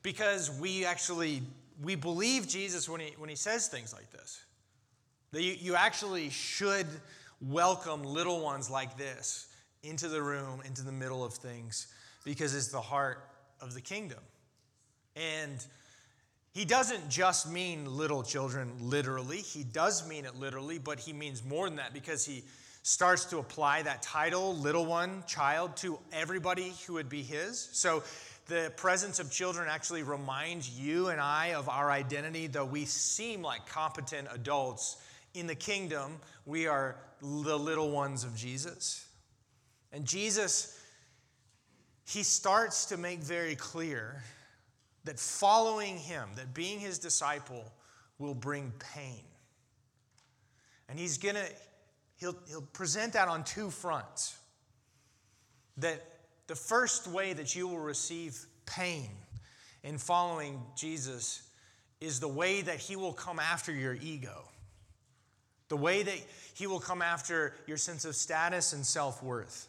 Because 0.02 0.50
we 0.50 0.84
actually 0.84 1.42
we 1.82 1.94
believe 1.94 2.46
Jesus 2.48 2.88
when 2.88 3.00
he, 3.00 3.14
when 3.18 3.28
he 3.28 3.36
says 3.36 3.68
things 3.68 3.92
like 3.92 4.10
this. 4.10 4.42
That 5.32 5.42
you, 5.42 5.52
you 5.58 5.74
actually 5.74 6.30
should 6.30 6.86
welcome 7.40 8.02
little 8.02 8.40
ones 8.40 8.70
like 8.70 8.96
this 8.96 9.48
into 9.82 10.08
the 10.08 10.22
room, 10.22 10.62
into 10.64 10.82
the 10.82 10.92
middle 10.92 11.24
of 11.24 11.34
things, 11.34 11.88
because 12.24 12.54
it's 12.54 12.68
the 12.68 12.80
heart 12.80 13.18
of 13.60 13.74
the 13.74 13.80
kingdom. 13.80 14.20
And 15.14 15.64
he 16.56 16.64
doesn't 16.64 17.10
just 17.10 17.52
mean 17.52 17.84
little 17.84 18.22
children 18.22 18.72
literally, 18.80 19.36
he 19.36 19.62
does 19.62 20.08
mean 20.08 20.24
it 20.24 20.36
literally, 20.36 20.78
but 20.78 20.98
he 20.98 21.12
means 21.12 21.44
more 21.44 21.68
than 21.68 21.76
that 21.76 21.92
because 21.92 22.24
he 22.24 22.42
starts 22.82 23.26
to 23.26 23.36
apply 23.36 23.82
that 23.82 24.00
title, 24.00 24.56
little 24.56 24.86
one, 24.86 25.22
child, 25.26 25.76
to 25.76 25.98
everybody 26.14 26.72
who 26.86 26.94
would 26.94 27.10
be 27.10 27.22
his. 27.22 27.68
So 27.72 28.02
the 28.46 28.72
presence 28.78 29.18
of 29.18 29.30
children 29.30 29.68
actually 29.68 30.02
reminds 30.02 30.70
you 30.70 31.08
and 31.08 31.20
I 31.20 31.52
of 31.52 31.68
our 31.68 31.90
identity, 31.90 32.46
though 32.46 32.64
we 32.64 32.86
seem 32.86 33.42
like 33.42 33.66
competent 33.66 34.26
adults. 34.32 34.96
In 35.34 35.46
the 35.46 35.54
kingdom, 35.54 36.16
we 36.46 36.66
are 36.66 36.96
the 37.20 37.58
little 37.58 37.90
ones 37.90 38.24
of 38.24 38.34
Jesus. 38.34 39.06
And 39.92 40.06
Jesus, 40.06 40.80
he 42.08 42.22
starts 42.22 42.86
to 42.86 42.96
make 42.96 43.18
very 43.18 43.56
clear 43.56 44.22
that 45.06 45.18
following 45.18 45.96
him, 45.96 46.28
that 46.36 46.52
being 46.52 46.78
his 46.78 46.98
disciple, 46.98 47.64
will 48.18 48.34
bring 48.34 48.72
pain. 48.94 49.22
And 50.88 50.98
he's 50.98 51.18
going 51.18 51.36
to, 51.36 51.46
he'll, 52.16 52.36
he'll 52.48 52.62
present 52.72 53.14
that 53.14 53.28
on 53.28 53.44
two 53.44 53.70
fronts. 53.70 54.36
That 55.78 56.02
the 56.46 56.54
first 56.54 57.06
way 57.06 57.32
that 57.32 57.54
you 57.54 57.68
will 57.68 57.78
receive 57.78 58.38
pain 58.66 59.10
in 59.82 59.98
following 59.98 60.62
Jesus 60.76 61.42
is 62.00 62.20
the 62.20 62.28
way 62.28 62.62
that 62.62 62.78
he 62.78 62.96
will 62.96 63.12
come 63.12 63.38
after 63.38 63.72
your 63.72 63.94
ego, 63.94 64.44
the 65.68 65.76
way 65.76 66.02
that 66.02 66.18
he 66.54 66.66
will 66.66 66.80
come 66.80 67.02
after 67.02 67.54
your 67.66 67.76
sense 67.76 68.04
of 68.04 68.16
status 68.16 68.72
and 68.72 68.84
self 68.84 69.22
worth. 69.22 69.68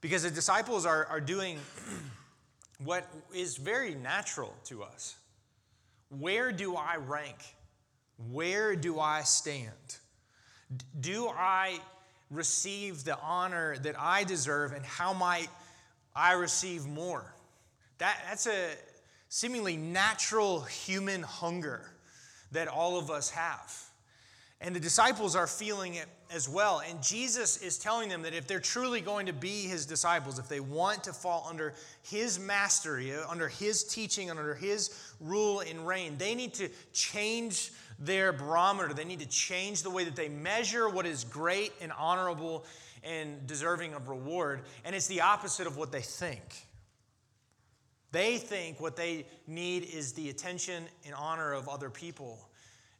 Because 0.00 0.22
the 0.22 0.30
disciples 0.30 0.86
are, 0.86 1.06
are 1.06 1.20
doing 1.20 1.58
what 2.84 3.06
is 3.34 3.56
very 3.56 3.94
natural 3.94 4.54
to 4.64 4.82
us. 4.82 5.16
Where 6.08 6.52
do 6.52 6.76
I 6.76 6.96
rank? 6.96 7.38
Where 8.30 8.76
do 8.76 9.00
I 9.00 9.22
stand? 9.22 9.70
Do 11.00 11.28
I 11.28 11.78
receive 12.30 13.04
the 13.04 13.18
honor 13.20 13.76
that 13.78 13.94
I 13.98 14.24
deserve, 14.24 14.72
and 14.72 14.84
how 14.84 15.12
might 15.12 15.48
I 16.14 16.32
receive 16.32 16.86
more? 16.86 17.34
That, 17.98 18.18
that's 18.28 18.46
a 18.46 18.70
seemingly 19.28 19.76
natural 19.76 20.62
human 20.62 21.22
hunger 21.22 21.90
that 22.52 22.68
all 22.68 22.98
of 22.98 23.10
us 23.10 23.30
have. 23.30 23.85
And 24.60 24.74
the 24.74 24.80
disciples 24.80 25.36
are 25.36 25.46
feeling 25.46 25.94
it 25.94 26.06
as 26.34 26.48
well. 26.48 26.82
And 26.88 27.02
Jesus 27.02 27.62
is 27.62 27.78
telling 27.78 28.08
them 28.08 28.22
that 28.22 28.32
if 28.32 28.46
they're 28.46 28.58
truly 28.58 29.00
going 29.00 29.26
to 29.26 29.32
be 29.32 29.62
his 29.62 29.84
disciples, 29.84 30.38
if 30.38 30.48
they 30.48 30.60
want 30.60 31.04
to 31.04 31.12
fall 31.12 31.46
under 31.48 31.74
his 32.02 32.38
mastery, 32.38 33.14
uh, 33.14 33.28
under 33.28 33.48
his 33.48 33.84
teaching, 33.84 34.30
under 34.30 34.54
his 34.54 35.14
rule 35.20 35.60
and 35.60 35.86
reign, 35.86 36.16
they 36.16 36.34
need 36.34 36.54
to 36.54 36.70
change 36.92 37.70
their 37.98 38.32
barometer. 38.32 38.94
They 38.94 39.04
need 39.04 39.20
to 39.20 39.28
change 39.28 39.82
the 39.82 39.90
way 39.90 40.04
that 40.04 40.16
they 40.16 40.28
measure 40.28 40.88
what 40.88 41.06
is 41.06 41.24
great 41.24 41.72
and 41.80 41.92
honorable 41.92 42.64
and 43.04 43.46
deserving 43.46 43.94
of 43.94 44.08
reward. 44.08 44.62
And 44.84 44.96
it's 44.96 45.06
the 45.06 45.20
opposite 45.20 45.66
of 45.66 45.76
what 45.76 45.92
they 45.92 46.00
think. 46.00 46.42
They 48.12 48.38
think 48.38 48.80
what 48.80 48.96
they 48.96 49.26
need 49.46 49.84
is 49.84 50.12
the 50.12 50.30
attention 50.30 50.84
and 51.04 51.14
honor 51.14 51.52
of 51.52 51.68
other 51.68 51.90
people. 51.90 52.48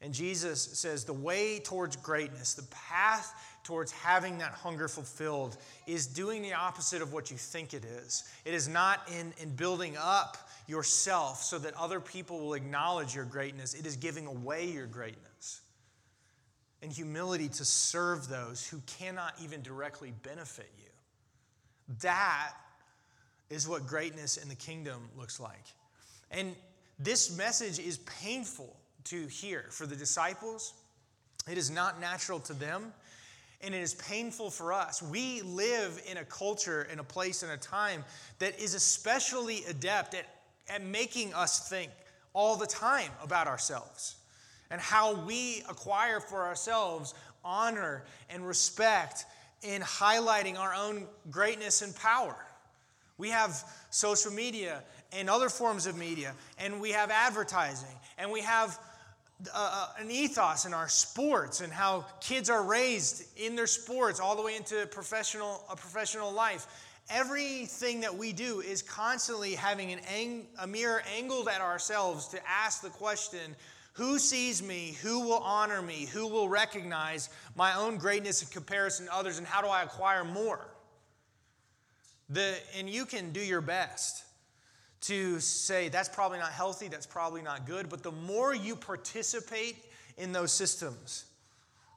And 0.02 0.12
Jesus 0.12 0.62
says 0.62 1.04
the 1.04 1.12
way 1.12 1.58
towards 1.58 1.96
greatness, 1.96 2.54
the 2.54 2.66
path 2.70 3.32
towards 3.64 3.90
having 3.90 4.38
that 4.38 4.52
hunger 4.52 4.88
fulfilled, 4.88 5.56
is 5.86 6.06
doing 6.06 6.42
the 6.42 6.52
opposite 6.52 7.02
of 7.02 7.12
what 7.12 7.30
you 7.30 7.36
think 7.36 7.74
it 7.74 7.84
is. 7.84 8.24
It 8.44 8.54
is 8.54 8.68
not 8.68 9.08
in, 9.18 9.32
in 9.38 9.50
building 9.56 9.96
up 9.98 10.36
yourself 10.68 11.42
so 11.42 11.58
that 11.58 11.74
other 11.74 12.00
people 12.00 12.40
will 12.40 12.54
acknowledge 12.54 13.14
your 13.14 13.24
greatness, 13.24 13.74
it 13.74 13.86
is 13.86 13.96
giving 13.96 14.26
away 14.26 14.66
your 14.66 14.86
greatness. 14.86 15.62
And 16.82 16.92
humility 16.92 17.48
to 17.48 17.64
serve 17.64 18.28
those 18.28 18.66
who 18.66 18.80
cannot 18.86 19.34
even 19.42 19.62
directly 19.62 20.12
benefit 20.22 20.70
you. 20.78 20.90
That 22.02 22.52
is 23.48 23.66
what 23.66 23.86
greatness 23.86 24.36
in 24.36 24.48
the 24.48 24.54
kingdom 24.54 25.08
looks 25.16 25.40
like. 25.40 25.64
And 26.30 26.54
this 26.98 27.36
message 27.36 27.78
is 27.78 27.98
painful 27.98 28.76
to 29.06 29.26
hear. 29.26 29.66
For 29.70 29.86
the 29.86 29.96
disciples, 29.96 30.74
it 31.50 31.58
is 31.58 31.70
not 31.70 32.00
natural 32.00 32.40
to 32.40 32.54
them, 32.54 32.92
and 33.62 33.74
it 33.74 33.80
is 33.80 33.94
painful 33.94 34.50
for 34.50 34.72
us. 34.72 35.02
We 35.02 35.42
live 35.42 36.00
in 36.10 36.18
a 36.18 36.24
culture, 36.24 36.86
in 36.92 36.98
a 36.98 37.04
place, 37.04 37.42
in 37.42 37.50
a 37.50 37.56
time 37.56 38.04
that 38.38 38.60
is 38.60 38.74
especially 38.74 39.64
adept 39.68 40.14
at, 40.14 40.26
at 40.68 40.84
making 40.84 41.34
us 41.34 41.68
think 41.68 41.90
all 42.34 42.56
the 42.56 42.66
time 42.66 43.10
about 43.22 43.46
ourselves 43.46 44.16
and 44.70 44.80
how 44.80 45.14
we 45.24 45.62
acquire 45.68 46.20
for 46.20 46.44
ourselves 46.44 47.14
honor 47.44 48.04
and 48.28 48.46
respect 48.46 49.24
in 49.62 49.80
highlighting 49.82 50.58
our 50.58 50.74
own 50.74 51.06
greatness 51.30 51.82
and 51.82 51.94
power. 51.96 52.36
We 53.18 53.30
have 53.30 53.64
social 53.90 54.32
media 54.32 54.82
and 55.12 55.30
other 55.30 55.48
forms 55.48 55.86
of 55.86 55.96
media, 55.96 56.34
and 56.58 56.80
we 56.80 56.90
have 56.90 57.10
advertising, 57.10 57.94
and 58.18 58.30
we 58.30 58.42
have 58.42 58.78
uh, 59.44 59.48
uh, 59.54 59.88
an 60.00 60.10
ethos 60.10 60.64
in 60.64 60.72
our 60.72 60.88
sports 60.88 61.60
and 61.60 61.72
how 61.72 62.06
kids 62.20 62.48
are 62.48 62.62
raised 62.62 63.24
in 63.36 63.54
their 63.54 63.66
sports 63.66 64.18
all 64.18 64.34
the 64.34 64.42
way 64.42 64.56
into 64.56 64.86
professional 64.86 65.62
a 65.70 65.76
professional 65.76 66.32
life. 66.32 66.66
Everything 67.10 68.00
that 68.00 68.16
we 68.16 68.32
do 68.32 68.60
is 68.60 68.82
constantly 68.82 69.54
having 69.54 69.92
an 69.92 70.00
ang- 70.08 70.46
a 70.58 70.66
mirror 70.66 71.02
angled 71.14 71.48
at 71.48 71.60
ourselves 71.60 72.28
to 72.28 72.40
ask 72.48 72.82
the 72.82 72.88
question 72.88 73.54
who 73.96 74.18
sees 74.18 74.62
me? 74.62 74.94
Who 75.02 75.20
will 75.20 75.38
honor 75.38 75.80
me? 75.80 76.06
Who 76.12 76.26
will 76.26 76.50
recognize 76.50 77.30
my 77.54 77.74
own 77.74 77.96
greatness 77.96 78.42
in 78.42 78.48
comparison 78.48 79.06
to 79.06 79.14
others? 79.14 79.38
And 79.38 79.46
how 79.46 79.62
do 79.62 79.68
i 79.68 79.82
acquire 79.82 80.22
more? 80.22 80.60
The, 82.28 82.56
and 82.76 82.90
you 82.90 83.06
can 83.06 83.32
do 83.32 83.40
your 83.40 83.62
best 83.62 84.25
to 85.06 85.40
say 85.40 85.88
that's 85.88 86.08
probably 86.08 86.38
not 86.38 86.52
healthy, 86.52 86.88
that's 86.88 87.06
probably 87.06 87.42
not 87.42 87.66
good. 87.66 87.88
But 87.88 88.02
the 88.02 88.12
more 88.12 88.54
you 88.54 88.76
participate 88.76 89.76
in 90.18 90.32
those 90.32 90.52
systems, 90.52 91.24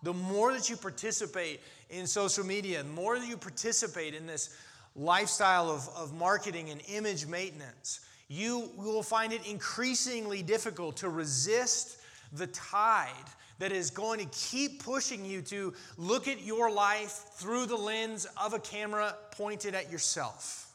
the 0.04 0.14
more 0.14 0.54
that 0.54 0.70
you 0.70 0.78
participate 0.78 1.62
in 1.90 2.08
social 2.08 2.46
media, 2.46 2.84
the 2.84 2.90
more 2.90 3.20
that 3.20 3.28
you 3.28 3.38
participate 3.38 4.14
in 4.14 4.28
this 4.28 4.56
lifestyle 4.96 5.70
of, 5.70 5.90
of 5.96 6.14
marketing 6.14 6.70
and 6.70 6.82
image 6.88 7.26
maintenance, 7.26 8.02
you 8.28 8.70
will 8.76 9.04
find 9.04 9.34
it 9.34 9.46
increasingly 9.48 10.44
difficult 10.44 10.98
to 10.98 11.10
resist 11.10 11.98
the 12.34 12.48
tide 12.48 13.10
that 13.58 13.72
is 13.72 13.90
going 13.90 14.20
to 14.20 14.26
keep 14.28 14.84
pushing 14.84 15.26
you 15.26 15.42
to 15.42 15.74
look 15.98 16.28
at 16.28 16.42
your 16.44 16.72
life 16.72 17.26
through 17.34 17.66
the 17.66 17.76
lens 17.76 18.26
of 18.42 18.54
a 18.54 18.60
camera 18.60 19.16
pointed 19.32 19.76
at 19.76 19.92
yourself. 19.92 20.69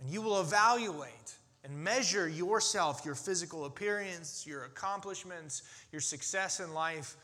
And 0.00 0.10
you 0.10 0.22
will 0.22 0.40
evaluate 0.40 1.10
and 1.64 1.76
measure 1.76 2.28
yourself, 2.28 3.04
your 3.04 3.14
physical 3.14 3.64
appearance, 3.64 4.46
your 4.46 4.64
accomplishments, 4.64 5.62
your 5.92 6.00
success 6.00 6.60
in 6.60 6.74
life 6.74 7.16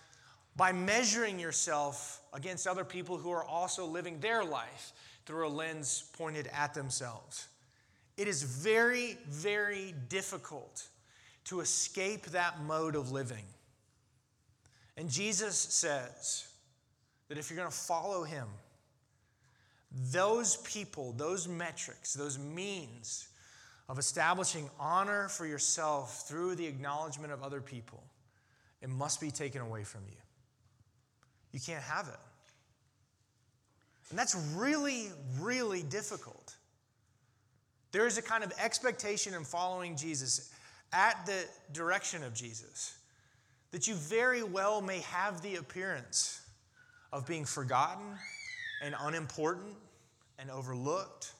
by 0.57 0.73
measuring 0.73 1.39
yourself 1.39 2.23
against 2.33 2.67
other 2.67 2.85
people 2.85 3.19
who 3.19 3.31
are 3.31 3.45
also 3.45 3.85
living 3.85 4.19
their 4.21 4.45
life 4.45 4.93
through 5.27 5.47
a 5.47 5.49
lens 5.49 6.05
pointed 6.15 6.49
at 6.53 6.75
themselves. 6.75 7.49
It 8.17 8.29
is 8.29 8.43
very, 8.43 9.17
very 9.29 9.95
difficult 10.09 10.89
to 11.45 11.61
escape 11.61 12.27
that 12.27 12.63
mode 12.63 12.95
of 12.95 13.13
living. 13.13 13.45
And 14.97 15.09
Jesus 15.09 15.57
says 15.57 16.47
that 17.29 17.39
if 17.39 17.49
you're 17.49 17.57
going 17.57 17.71
to 17.71 17.77
follow 17.77 18.25
him, 18.25 18.47
those 19.91 20.57
people, 20.59 21.13
those 21.13 21.49
metrics, 21.49 22.15
those 22.15 22.39
means 22.39 23.29
of 23.89 23.99
establishing 23.99 24.71
honor 24.79 25.29
for 25.29 25.47
yourself 25.47 26.29
through 26.29 26.55
the 26.55 26.67
acknowledgement 26.67 27.33
of 27.33 27.43
other 27.43 27.61
people, 27.61 28.03
it 28.81 28.89
must 28.89 29.21
be 29.21 29.31
taken 29.31 29.61
away 29.61 29.83
from 29.83 30.03
you. 30.09 30.17
You 31.53 31.61
can't 31.61 31.83
have 31.83 32.07
it. 32.07 32.21
And 34.11 34.19
that's 34.19 34.37
really, 34.55 35.09
really 35.41 35.83
difficult. 35.83 36.55
There 37.93 38.07
is 38.07 38.19
a 38.19 38.23
kind 38.23 38.45
of 38.45 38.53
expectation 38.63 39.35
in 39.35 39.45
following 39.45 39.97
Jesus 39.97 40.53
at 40.93 41.27
the 41.27 41.45
direction 41.73 42.23
of 42.23 42.35
Jesus 42.35 42.97
that 43.73 43.87
you 43.87 43.95
very 43.95 44.43
well 44.43 44.81
may 44.81 44.99
have 45.01 45.43
the 45.43 45.57
appearance 45.57 46.41
of 47.13 47.27
being 47.27 47.45
forgotten 47.45 48.05
and 48.81 48.95
unimportant 49.01 49.75
and 50.39 50.51
overlooked, 50.51 51.33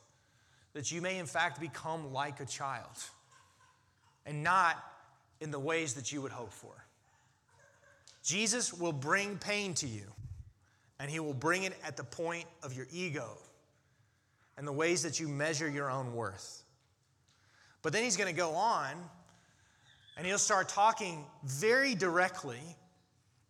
that 0.73 0.93
you 0.93 1.01
may 1.01 1.19
in 1.19 1.27
fact 1.27 1.61
become 1.61 2.13
like 2.13 2.41
a 2.41 2.47
child 2.47 2.87
and 4.27 4.43
not 4.43 4.77
in 5.41 5.51
the 5.51 5.59
ways 5.59 5.95
that 5.95 6.13
you 6.13 6.21
would 6.23 6.33
hope 6.33 6.53
for. 6.53 6.73
Jesus 8.23 8.73
will 8.73 8.93
bring 8.93 9.39
pain 9.39 9.75
to 9.75 9.87
you, 9.87 10.05
and 10.99 11.11
he 11.11 11.19
will 11.19 11.35
bring 11.35 11.63
it 11.63 11.73
at 11.83 11.97
the 11.97 12.05
point 12.05 12.45
of 12.63 12.75
your 12.75 12.87
ego 12.93 13.39
and 14.59 14.67
the 14.67 14.73
ways 14.73 15.03
that 15.03 15.19
you 15.19 15.27
measure 15.27 15.69
your 15.69 15.91
own 15.91 16.15
worth. 16.15 16.63
But 17.83 17.95
then 17.95 18.05
he's 18.05 18.19
going 18.19 18.33
to 18.33 18.39
go 18.39 18.51
on 18.53 18.93
and 20.17 20.27
he'll 20.27 20.37
start 20.37 20.69
talking 20.69 21.25
very 21.45 21.95
directly 21.95 22.61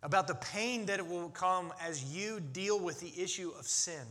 about 0.02 0.26
the 0.26 0.34
pain 0.34 0.86
that 0.86 0.98
it 0.98 1.06
will 1.06 1.28
come 1.28 1.72
as 1.80 2.04
you 2.04 2.40
deal 2.40 2.78
with 2.78 3.00
the 3.00 3.12
issue 3.22 3.52
of 3.58 3.66
sin 3.66 4.06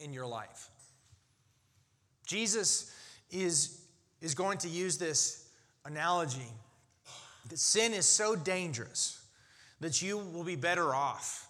in 0.00 0.12
your 0.12 0.26
life. 0.26 0.70
Jesus 2.26 2.94
is, 3.30 3.82
is 4.20 4.34
going 4.34 4.58
to 4.58 4.68
use 4.68 4.98
this 4.98 5.48
analogy 5.84 6.52
that 7.48 7.58
sin 7.58 7.92
is 7.92 8.06
so 8.06 8.34
dangerous 8.36 9.24
that 9.80 10.02
you 10.02 10.18
will 10.18 10.44
be 10.44 10.56
better 10.56 10.94
off 10.94 11.48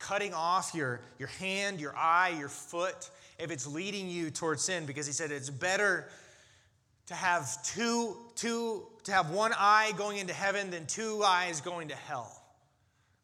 cutting 0.00 0.34
off 0.34 0.74
your, 0.74 1.00
your 1.18 1.28
hand, 1.28 1.80
your 1.80 1.96
eye, 1.96 2.34
your 2.38 2.48
foot 2.48 3.10
if 3.38 3.50
it's 3.50 3.66
leading 3.66 4.08
you 4.08 4.30
towards 4.30 4.64
sin 4.64 4.86
because 4.86 5.06
he 5.06 5.12
said 5.12 5.30
it's 5.30 5.50
better 5.50 6.08
to 7.06 7.14
have 7.14 7.62
two, 7.64 8.16
two 8.34 8.86
to 9.04 9.12
have 9.12 9.30
one 9.30 9.52
eye 9.56 9.92
going 9.96 10.18
into 10.18 10.32
heaven 10.32 10.70
than 10.70 10.86
two 10.86 11.22
eyes 11.22 11.60
going 11.60 11.88
to 11.88 11.94
hell. 11.94 12.39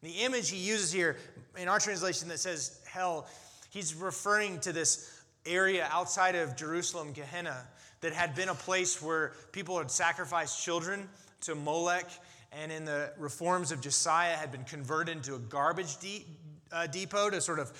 The 0.03 0.11
image 0.23 0.49
he 0.49 0.57
uses 0.57 0.91
here 0.91 1.17
in 1.57 1.67
our 1.67 1.79
translation 1.79 2.27
that 2.29 2.39
says 2.39 2.79
hell, 2.89 3.27
he's 3.69 3.95
referring 3.95 4.59
to 4.59 4.71
this 4.71 5.21
area 5.45 5.87
outside 5.91 6.35
of 6.35 6.55
Jerusalem, 6.55 7.13
Gehenna, 7.13 7.65
that 8.01 8.13
had 8.13 8.35
been 8.35 8.49
a 8.49 8.55
place 8.55 9.01
where 9.01 9.33
people 9.51 9.77
had 9.77 9.89
sacrificed 9.89 10.63
children 10.63 11.09
to 11.41 11.55
Molech, 11.55 12.05
and 12.51 12.71
in 12.71 12.85
the 12.85 13.11
reforms 13.17 13.71
of 13.71 13.81
Josiah 13.81 14.35
had 14.35 14.51
been 14.51 14.63
converted 14.63 15.17
into 15.17 15.35
a 15.35 15.39
garbage 15.39 15.97
de- 15.97 16.25
uh, 16.71 16.87
depot 16.87 17.29
to 17.29 17.41
sort 17.41 17.59
of 17.59 17.71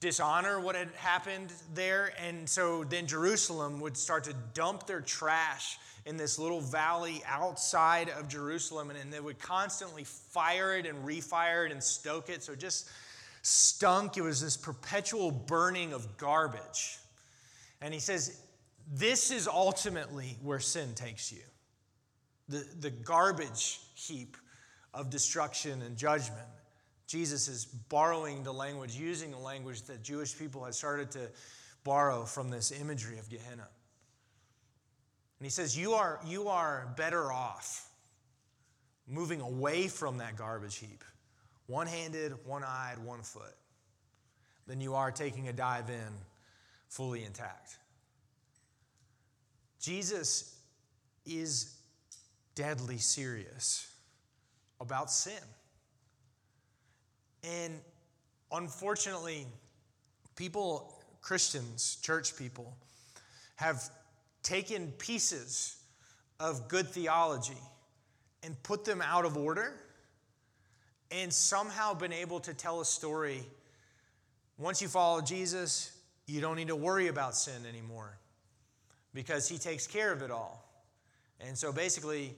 dishonor 0.00 0.60
what 0.60 0.76
had 0.76 0.88
happened 0.96 1.52
there. 1.74 2.12
And 2.24 2.48
so 2.48 2.84
then 2.84 3.06
Jerusalem 3.06 3.80
would 3.80 3.96
start 3.96 4.24
to 4.24 4.34
dump 4.54 4.86
their 4.86 5.00
trash 5.00 5.78
in 6.06 6.16
this 6.16 6.38
little 6.38 6.60
valley 6.60 7.22
outside 7.26 8.08
of 8.08 8.28
Jerusalem, 8.28 8.90
and, 8.90 8.98
and 8.98 9.12
they 9.12 9.20
would 9.20 9.38
constantly 9.38 10.04
fire 10.04 10.76
it 10.76 10.86
and 10.86 11.04
refire 11.04 11.66
it 11.66 11.72
and 11.72 11.82
stoke 11.82 12.30
it. 12.30 12.42
So 12.42 12.52
it 12.52 12.60
just 12.60 12.88
stunk. 13.42 14.16
It 14.16 14.22
was 14.22 14.40
this 14.40 14.56
perpetual 14.56 15.30
burning 15.30 15.92
of 15.92 16.16
garbage. 16.16 16.98
And 17.80 17.92
he 17.92 18.00
says, 18.00 18.40
This 18.90 19.30
is 19.30 19.46
ultimately 19.46 20.36
where 20.42 20.60
sin 20.60 20.94
takes 20.94 21.30
you 21.32 21.42
the, 22.48 22.66
the 22.80 22.90
garbage 22.90 23.80
heap 23.94 24.36
of 24.94 25.10
destruction 25.10 25.82
and 25.82 25.96
judgment. 25.96 26.46
Jesus 27.08 27.48
is 27.48 27.64
borrowing 27.64 28.42
the 28.42 28.52
language, 28.52 28.94
using 28.94 29.30
the 29.30 29.38
language 29.38 29.82
that 29.84 30.02
Jewish 30.02 30.38
people 30.38 30.64
had 30.64 30.74
started 30.74 31.10
to 31.12 31.30
borrow 31.82 32.24
from 32.24 32.50
this 32.50 32.70
imagery 32.70 33.18
of 33.18 33.30
Gehenna. 33.30 33.66
And 35.38 35.46
he 35.46 35.48
says, 35.48 35.76
You 35.76 35.94
are, 35.94 36.20
you 36.26 36.48
are 36.48 36.92
better 36.96 37.32
off 37.32 37.88
moving 39.08 39.40
away 39.40 39.88
from 39.88 40.18
that 40.18 40.36
garbage 40.36 40.76
heap, 40.76 41.02
one 41.66 41.86
handed, 41.86 42.34
one 42.44 42.62
eyed, 42.62 42.98
one 43.02 43.22
foot, 43.22 43.56
than 44.66 44.78
you 44.78 44.94
are 44.94 45.10
taking 45.10 45.48
a 45.48 45.52
dive 45.52 45.88
in 45.88 46.12
fully 46.88 47.24
intact. 47.24 47.78
Jesus 49.80 50.56
is 51.24 51.74
deadly 52.54 52.98
serious 52.98 53.90
about 54.78 55.10
sin. 55.10 55.32
And 57.48 57.80
unfortunately, 58.52 59.46
people, 60.36 60.94
Christians, 61.22 61.98
church 62.02 62.36
people, 62.36 62.76
have 63.56 63.82
taken 64.42 64.92
pieces 64.98 65.76
of 66.40 66.68
good 66.68 66.88
theology 66.88 67.60
and 68.42 68.60
put 68.62 68.84
them 68.84 69.02
out 69.02 69.24
of 69.24 69.36
order 69.36 69.72
and 71.10 71.32
somehow 71.32 71.94
been 71.94 72.12
able 72.12 72.38
to 72.40 72.52
tell 72.52 72.80
a 72.80 72.84
story. 72.84 73.42
Once 74.58 74.82
you 74.82 74.88
follow 74.88 75.22
Jesus, 75.22 75.92
you 76.26 76.40
don't 76.40 76.56
need 76.56 76.68
to 76.68 76.76
worry 76.76 77.08
about 77.08 77.34
sin 77.34 77.64
anymore 77.66 78.18
because 79.14 79.48
he 79.48 79.56
takes 79.56 79.86
care 79.86 80.12
of 80.12 80.20
it 80.20 80.30
all. 80.30 80.68
And 81.40 81.56
so 81.56 81.72
basically, 81.72 82.34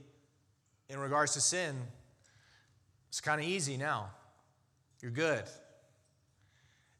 in 0.89 0.99
regards 0.99 1.35
to 1.35 1.41
sin, 1.41 1.75
it's 3.09 3.21
kind 3.21 3.41
of 3.41 3.47
easy 3.47 3.77
now. 3.77 4.11
You're 5.03 5.11
good. 5.11 5.45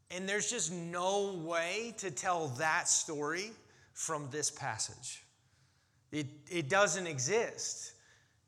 And 0.09 0.27
there's 0.27 0.49
just 0.49 0.71
no 0.71 1.33
way 1.45 1.93
to 1.99 2.11
tell 2.11 2.47
that 2.57 2.89
story 2.89 3.51
from 3.93 4.27
this 4.31 4.49
passage. 4.49 5.23
It, 6.11 6.27
it 6.49 6.69
doesn't 6.69 7.07
exist 7.07 7.93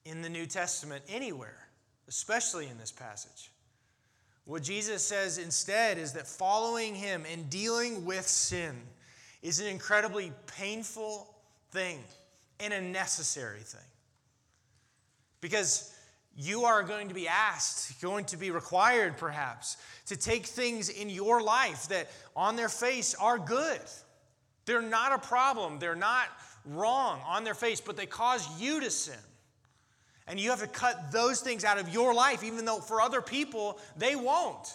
in 0.05 0.21
the 0.21 0.29
New 0.29 0.45
Testament 0.45 1.03
anywhere, 1.07 1.67
especially 2.07 2.67
in 2.67 2.77
this 2.77 2.91
passage. 2.91 3.51
What 4.45 4.63
Jesus 4.63 5.05
says 5.05 5.37
instead 5.37 5.97
is 5.97 6.13
that 6.13 6.27
following 6.27 6.95
him 6.95 7.23
and 7.31 7.49
dealing 7.49 8.03
with 8.03 8.27
sin 8.27 8.75
is 9.41 9.61
an 9.61 9.67
incredibly 9.67 10.33
painful 10.57 11.33
thing 11.71 11.99
and 12.59 12.73
a 12.73 12.81
necessary 12.81 13.61
thing. 13.61 13.81
Because 15.39 15.93
you 16.35 16.65
are 16.65 16.83
going 16.83 17.09
to 17.09 17.13
be 17.13 17.27
asked, 17.27 18.01
going 18.01 18.25
to 18.25 18.37
be 18.37 18.51
required 18.51 19.17
perhaps, 19.17 19.77
to 20.07 20.17
take 20.17 20.45
things 20.45 20.89
in 20.89 21.09
your 21.09 21.41
life 21.41 21.87
that 21.89 22.09
on 22.35 22.55
their 22.55 22.69
face 22.69 23.13
are 23.15 23.37
good. 23.37 23.79
They're 24.65 24.81
not 24.81 25.11
a 25.11 25.19
problem, 25.19 25.79
they're 25.79 25.95
not 25.95 26.27
wrong 26.65 27.19
on 27.27 27.43
their 27.43 27.53
face, 27.53 27.81
but 27.81 27.97
they 27.97 28.05
cause 28.05 28.47
you 28.59 28.79
to 28.79 28.89
sin. 28.89 29.19
And 30.27 30.39
you 30.39 30.49
have 30.51 30.61
to 30.61 30.67
cut 30.67 31.11
those 31.11 31.41
things 31.41 31.65
out 31.65 31.77
of 31.77 31.93
your 31.93 32.13
life, 32.13 32.43
even 32.43 32.65
though 32.65 32.79
for 32.79 33.01
other 33.01 33.21
people, 33.21 33.77
they 33.97 34.15
won't. 34.15 34.73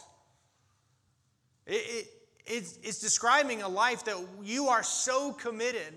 It, 1.67 1.73
it, 1.73 2.09
it's, 2.47 2.79
it's 2.83 3.01
describing 3.01 3.63
a 3.63 3.69
life 3.69 4.05
that 4.05 4.17
you 4.43 4.69
are 4.69 4.83
so 4.83 5.33
committed 5.33 5.95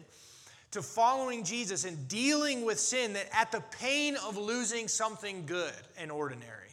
to 0.72 0.82
following 0.82 1.44
Jesus 1.44 1.84
and 1.84 2.08
dealing 2.08 2.66
with 2.66 2.80
sin 2.80 3.14
that 3.14 3.28
at 3.34 3.52
the 3.52 3.62
pain 3.80 4.16
of 4.26 4.38
losing 4.38 4.88
something 4.88 5.46
good 5.46 5.74
and 5.98 6.12
ordinary, 6.12 6.70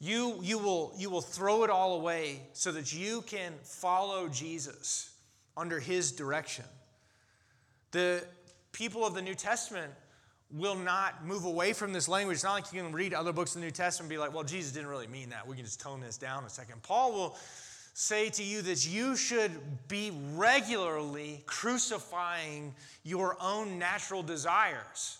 you, 0.00 0.38
you, 0.42 0.58
will, 0.58 0.92
you 0.96 1.08
will 1.10 1.20
throw 1.20 1.64
it 1.64 1.70
all 1.70 1.94
away 1.94 2.42
so 2.52 2.72
that 2.72 2.92
you 2.92 3.22
can 3.22 3.52
follow 3.62 4.28
Jesus 4.28 5.14
under 5.56 5.78
his 5.78 6.12
direction. 6.12 6.64
The 7.92 8.24
people 8.72 9.06
of 9.06 9.14
the 9.14 9.22
New 9.22 9.34
Testament 9.34 9.92
will 10.50 10.74
not 10.74 11.24
move 11.24 11.44
away 11.44 11.72
from 11.72 11.92
this 11.92 12.08
language. 12.08 12.36
It's 12.36 12.44
not 12.44 12.54
like 12.54 12.72
you 12.72 12.82
can 12.82 12.92
read 12.92 13.14
other 13.14 13.32
books 13.32 13.54
of 13.54 13.60
the 13.60 13.66
New 13.66 13.70
Testament 13.70 14.10
and 14.10 14.18
be 14.18 14.18
like, 14.18 14.34
well, 14.34 14.44
Jesus 14.44 14.72
didn't 14.72 14.88
really 14.88 15.06
mean 15.06 15.30
that. 15.30 15.46
We 15.46 15.56
can 15.56 15.64
just 15.64 15.80
tone 15.80 16.00
this 16.00 16.18
down 16.18 16.44
a 16.44 16.50
second. 16.50 16.82
Paul 16.82 17.12
will 17.12 17.38
say 17.94 18.30
to 18.30 18.42
you 18.42 18.62
that 18.62 18.88
you 18.88 19.16
should 19.16 19.50
be 19.88 20.12
regularly 20.34 21.42
crucifying 21.46 22.74
your 23.02 23.36
own 23.40 23.78
natural 23.78 24.22
desires. 24.22 25.18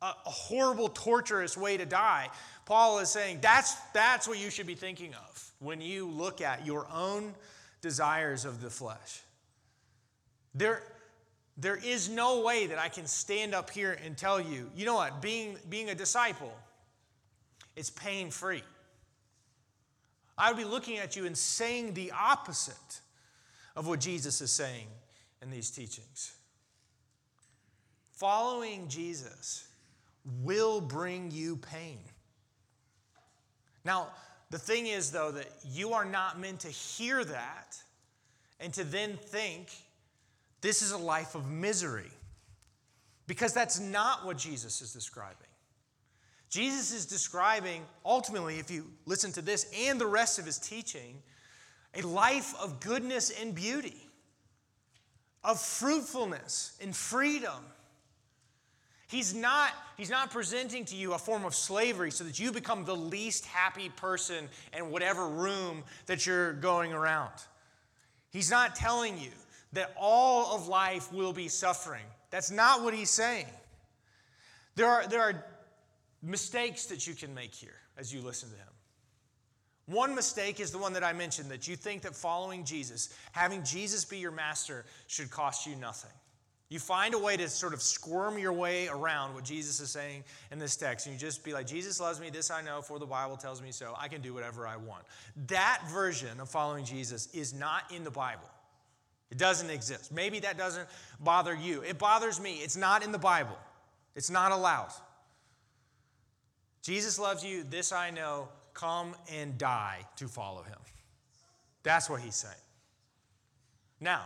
A, 0.00 0.06
a, 0.06 0.30
horrible, 0.30 0.88
torturous 0.88 1.56
way 1.56 1.76
to 1.76 1.86
die. 1.86 2.28
Paul 2.66 2.98
is 2.98 3.08
saying 3.08 3.38
that's, 3.40 3.74
that's 3.92 4.26
what 4.26 4.38
you 4.38 4.50
should 4.50 4.66
be 4.66 4.74
thinking 4.74 5.14
of 5.14 5.52
when 5.60 5.80
you 5.80 6.08
look 6.08 6.40
at 6.40 6.66
your 6.66 6.86
own 6.92 7.34
desires 7.82 8.44
of 8.44 8.60
the 8.60 8.70
flesh. 8.70 9.22
There, 10.54 10.82
there 11.56 11.76
is 11.76 12.08
no 12.08 12.40
way 12.40 12.66
that 12.66 12.78
I 12.78 12.88
can 12.88 13.06
stand 13.06 13.54
up 13.54 13.70
here 13.70 13.96
and 14.04 14.16
tell 14.16 14.40
you, 14.40 14.70
you 14.74 14.84
know 14.86 14.94
what, 14.94 15.22
being, 15.22 15.56
being 15.68 15.90
a 15.90 15.94
disciple, 15.94 16.52
it's 17.76 17.90
pain 17.90 18.30
free. 18.30 18.62
I 20.36 20.50
would 20.50 20.58
be 20.58 20.64
looking 20.64 20.98
at 20.98 21.16
you 21.16 21.26
and 21.26 21.36
saying 21.36 21.94
the 21.94 22.12
opposite 22.18 23.00
of 23.76 23.86
what 23.86 24.00
Jesus 24.00 24.40
is 24.40 24.50
saying 24.50 24.86
in 25.40 25.50
these 25.50 25.70
teachings. 25.70 26.34
Following 28.12 28.88
Jesus 28.88 29.66
will 30.42 30.80
bring 30.80 31.30
you 31.30 31.56
pain. 31.56 31.98
Now, 33.84 34.08
the 34.50 34.58
thing 34.58 34.86
is, 34.86 35.10
though, 35.10 35.32
that 35.32 35.48
you 35.64 35.92
are 35.92 36.04
not 36.04 36.38
meant 36.38 36.60
to 36.60 36.68
hear 36.68 37.24
that 37.24 37.76
and 38.60 38.72
to 38.74 38.84
then 38.84 39.16
think 39.16 39.70
this 40.60 40.82
is 40.82 40.92
a 40.92 40.98
life 40.98 41.34
of 41.34 41.50
misery, 41.50 42.12
because 43.26 43.52
that's 43.52 43.80
not 43.80 44.24
what 44.24 44.38
Jesus 44.38 44.80
is 44.80 44.92
describing. 44.92 45.48
Jesus 46.52 46.92
is 46.92 47.06
describing, 47.06 47.82
ultimately, 48.04 48.58
if 48.58 48.70
you 48.70 48.84
listen 49.06 49.32
to 49.32 49.40
this 49.40 49.72
and 49.74 49.98
the 49.98 50.06
rest 50.06 50.38
of 50.38 50.44
his 50.44 50.58
teaching, 50.58 51.22
a 51.94 52.02
life 52.02 52.54
of 52.60 52.78
goodness 52.78 53.30
and 53.40 53.54
beauty, 53.54 53.96
of 55.42 55.58
fruitfulness 55.58 56.76
and 56.82 56.94
freedom. 56.94 57.64
He's 59.08 59.34
not, 59.34 59.70
he's 59.96 60.10
not 60.10 60.30
presenting 60.30 60.84
to 60.84 60.94
you 60.94 61.14
a 61.14 61.18
form 61.18 61.46
of 61.46 61.54
slavery 61.54 62.10
so 62.10 62.22
that 62.24 62.38
you 62.38 62.52
become 62.52 62.84
the 62.84 62.96
least 62.96 63.46
happy 63.46 63.88
person 63.88 64.50
in 64.76 64.90
whatever 64.90 65.26
room 65.28 65.82
that 66.04 66.26
you're 66.26 66.52
going 66.52 66.92
around. 66.92 67.32
He's 68.30 68.50
not 68.50 68.76
telling 68.76 69.16
you 69.16 69.32
that 69.72 69.94
all 69.98 70.54
of 70.54 70.68
life 70.68 71.10
will 71.14 71.32
be 71.32 71.48
suffering. 71.48 72.04
That's 72.30 72.50
not 72.50 72.82
what 72.82 72.92
he's 72.92 73.08
saying. 73.08 73.46
There 74.76 74.88
are, 74.88 75.06
there 75.06 75.22
are 75.22 75.44
mistakes 76.22 76.86
that 76.86 77.06
you 77.06 77.14
can 77.14 77.34
make 77.34 77.54
here 77.54 77.76
as 77.98 78.12
you 78.12 78.20
listen 78.20 78.50
to 78.50 78.56
him. 78.56 78.66
One 79.86 80.14
mistake 80.14 80.60
is 80.60 80.70
the 80.70 80.78
one 80.78 80.92
that 80.92 81.02
I 81.02 81.12
mentioned 81.12 81.50
that 81.50 81.66
you 81.66 81.76
think 81.76 82.02
that 82.02 82.14
following 82.14 82.64
Jesus, 82.64 83.12
having 83.32 83.64
Jesus 83.64 84.04
be 84.04 84.18
your 84.18 84.30
master, 84.30 84.84
should 85.08 85.30
cost 85.30 85.66
you 85.66 85.74
nothing. 85.76 86.10
You 86.68 86.78
find 86.78 87.12
a 87.12 87.18
way 87.18 87.36
to 87.36 87.50
sort 87.50 87.74
of 87.74 87.82
squirm 87.82 88.38
your 88.38 88.52
way 88.54 88.88
around 88.88 89.34
what 89.34 89.44
Jesus 89.44 89.78
is 89.80 89.90
saying 89.90 90.24
in 90.50 90.58
this 90.58 90.74
text, 90.74 91.06
and 91.06 91.12
you 91.12 91.20
just 91.20 91.44
be 91.44 91.52
like, 91.52 91.66
Jesus 91.66 92.00
loves 92.00 92.18
me, 92.18 92.30
this 92.30 92.50
I 92.50 92.62
know, 92.62 92.80
for 92.80 92.98
the 92.98 93.04
Bible 93.04 93.36
tells 93.36 93.60
me 93.60 93.72
so. 93.72 93.92
I 93.98 94.08
can 94.08 94.22
do 94.22 94.32
whatever 94.32 94.66
I 94.66 94.76
want. 94.76 95.04
That 95.48 95.82
version 95.92 96.40
of 96.40 96.48
following 96.48 96.86
Jesus 96.86 97.28
is 97.34 97.52
not 97.52 97.92
in 97.94 98.04
the 98.04 98.10
Bible. 98.10 98.48
It 99.30 99.36
doesn't 99.36 99.68
exist. 99.68 100.12
Maybe 100.12 100.40
that 100.40 100.56
doesn't 100.56 100.88
bother 101.20 101.54
you. 101.54 101.82
It 101.82 101.98
bothers 101.98 102.40
me. 102.40 102.54
It's 102.62 102.76
not 102.76 103.04
in 103.04 103.12
the 103.12 103.18
Bible, 103.18 103.58
it's 104.14 104.30
not 104.30 104.52
allowed. 104.52 104.92
Jesus 106.82 107.18
loves 107.18 107.44
you, 107.44 107.62
this 107.62 107.92
I 107.92 108.10
know. 108.10 108.48
Come 108.74 109.14
and 109.32 109.56
die 109.56 110.00
to 110.16 110.28
follow 110.28 110.62
him. 110.62 110.78
That's 111.82 112.10
what 112.10 112.20
he's 112.20 112.36
saying. 112.36 112.54
Now, 114.00 114.24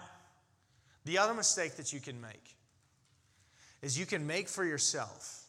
the 1.05 1.19
other 1.19 1.35
mistake 1.35 1.77
that 1.77 1.93
you 1.93 2.01
can 2.01 2.21
make 2.21 2.57
is 3.83 3.99
you 3.99 4.07
can 4.07 4.27
make 4.27 4.49
for 4.49 4.65
yourself 4.65 5.45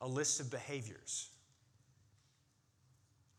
a 0.00 0.08
list 0.08 0.40
of 0.40 0.50
behaviors. 0.50 1.28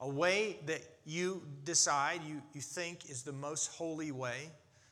A 0.01 0.09
way 0.09 0.57
that 0.65 0.81
you 1.05 1.41
decide, 1.63 2.21
you, 2.27 2.41
you 2.53 2.61
think 2.61 3.09
is 3.09 3.23
the 3.23 3.31
most 3.31 3.67
holy 3.67 4.11
way 4.11 4.49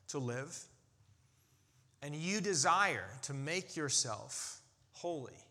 to 0.08 0.20
live. 0.20 0.58
And 2.02 2.16
you 2.16 2.42
desire 2.42 3.06
to 3.24 3.34
make 3.34 3.76
yourself 3.76 4.62
holy. 4.92 5.43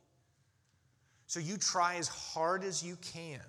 So 1.33 1.41
you 1.41 1.57
try 1.57 1.95
as 1.95 2.09
hard 2.09 2.63
as 2.63 2.83
you 2.83 2.99
can 3.01 3.41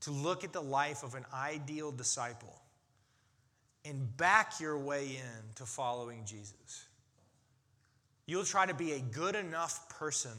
to 0.00 0.10
look 0.10 0.42
at 0.42 0.54
the 0.54 0.62
life 0.62 1.02
of 1.02 1.14
an 1.14 1.26
ideal 1.34 1.92
disciple 1.92 2.62
and 3.84 4.16
back 4.16 4.58
your 4.58 4.78
way 4.78 5.04
in 5.04 5.54
to 5.56 5.66
following 5.66 6.24
Jesus. 6.24 6.86
You'll 8.24 8.46
try 8.46 8.64
to 8.64 8.72
be 8.72 8.92
a 8.92 9.00
good 9.00 9.36
enough 9.36 9.86
person 9.98 10.30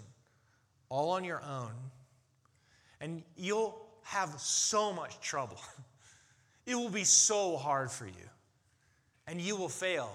all 0.89 1.11
on 1.11 1.23
your 1.23 1.43
own, 1.43 1.73
and 2.99 3.21
you'll 3.35 3.79
have 4.01 4.39
so 4.39 4.91
much 4.91 5.19
trouble. 5.19 5.61
It 6.65 6.73
will 6.73 6.89
be 6.89 7.03
so 7.03 7.57
hard 7.57 7.91
for 7.91 8.07
you, 8.07 8.29
and 9.27 9.39
you 9.39 9.55
will 9.55 9.69
fail. 9.69 10.11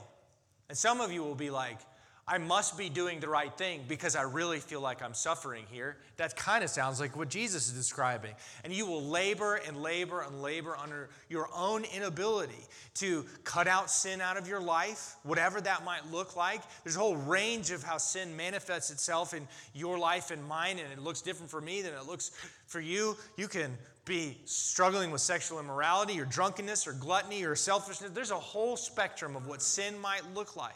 And 0.69 0.77
some 0.77 1.01
of 1.01 1.13
you 1.13 1.23
will 1.23 1.37
be 1.37 1.49
like, 1.49 1.79
I 2.27 2.39
must 2.39 2.79
be 2.79 2.89
doing 2.89 3.19
the 3.19 3.29
right 3.29 3.53
thing 3.59 3.81
because 3.89 4.15
I 4.15 4.23
really 4.23 4.61
feel 4.61 4.81
like 4.81 5.03
I'm 5.03 5.13
suffering 5.13 5.65
here. 5.73 5.97
That 6.19 6.37
kind 6.37 6.63
of 6.63 6.71
sounds 6.71 7.01
like 7.01 7.17
what 7.17 7.29
Jesus 7.29 7.67
is 7.67 7.73
describing. 7.73 8.35
And 8.63 8.73
you 8.73 8.87
will 8.87 9.03
labor 9.03 9.57
and 9.57 9.83
labor 9.83 10.21
and 10.21 10.41
labor 10.41 10.77
under 10.81 11.11
your 11.29 11.49
own 11.53 11.85
inability 11.85 12.65
to 12.95 13.25
cut 13.43 13.67
out 13.67 13.91
sin 13.91 14.21
out 14.21 14.37
of 14.37 14.47
your 14.47 14.61
life, 14.61 15.17
whatever 15.25 15.61
that 15.63 15.85
might 15.85 16.13
look 16.13 16.37
like. 16.37 16.61
There's 16.85 16.95
a 16.95 17.01
whole 17.01 17.17
range 17.17 17.73
of 17.73 17.83
how 17.83 17.99
sin 17.99 18.37
manifests 18.37 18.93
itself 18.93 19.35
in 19.35 19.49
your 19.75 19.99
life 19.99 20.31
and 20.31 20.47
mine, 20.47 20.79
and 20.79 20.93
it 20.93 21.01
looks 21.01 21.23
different 21.23 21.51
for 21.51 21.61
me 21.61 21.83
than 21.83 21.93
it 21.93 22.07
looks 22.07 22.31
for 22.67 22.81
you. 22.81 23.17
You 23.37 23.49
can 23.49 23.77
be 24.05 24.39
struggling 24.45 25.11
with 25.11 25.23
sexual 25.23 25.59
immorality 25.59 26.21
or 26.21 26.25
drunkenness 26.25 26.87
or 26.87 26.93
gluttony 26.93 27.45
or 27.45 27.57
selfishness. 27.57 28.11
There's 28.13 28.31
a 28.31 28.37
whole 28.37 28.77
spectrum 28.77 29.35
of 29.35 29.49
what 29.49 29.61
sin 29.61 29.99
might 30.01 30.23
look 30.35 30.55
like. 30.55 30.75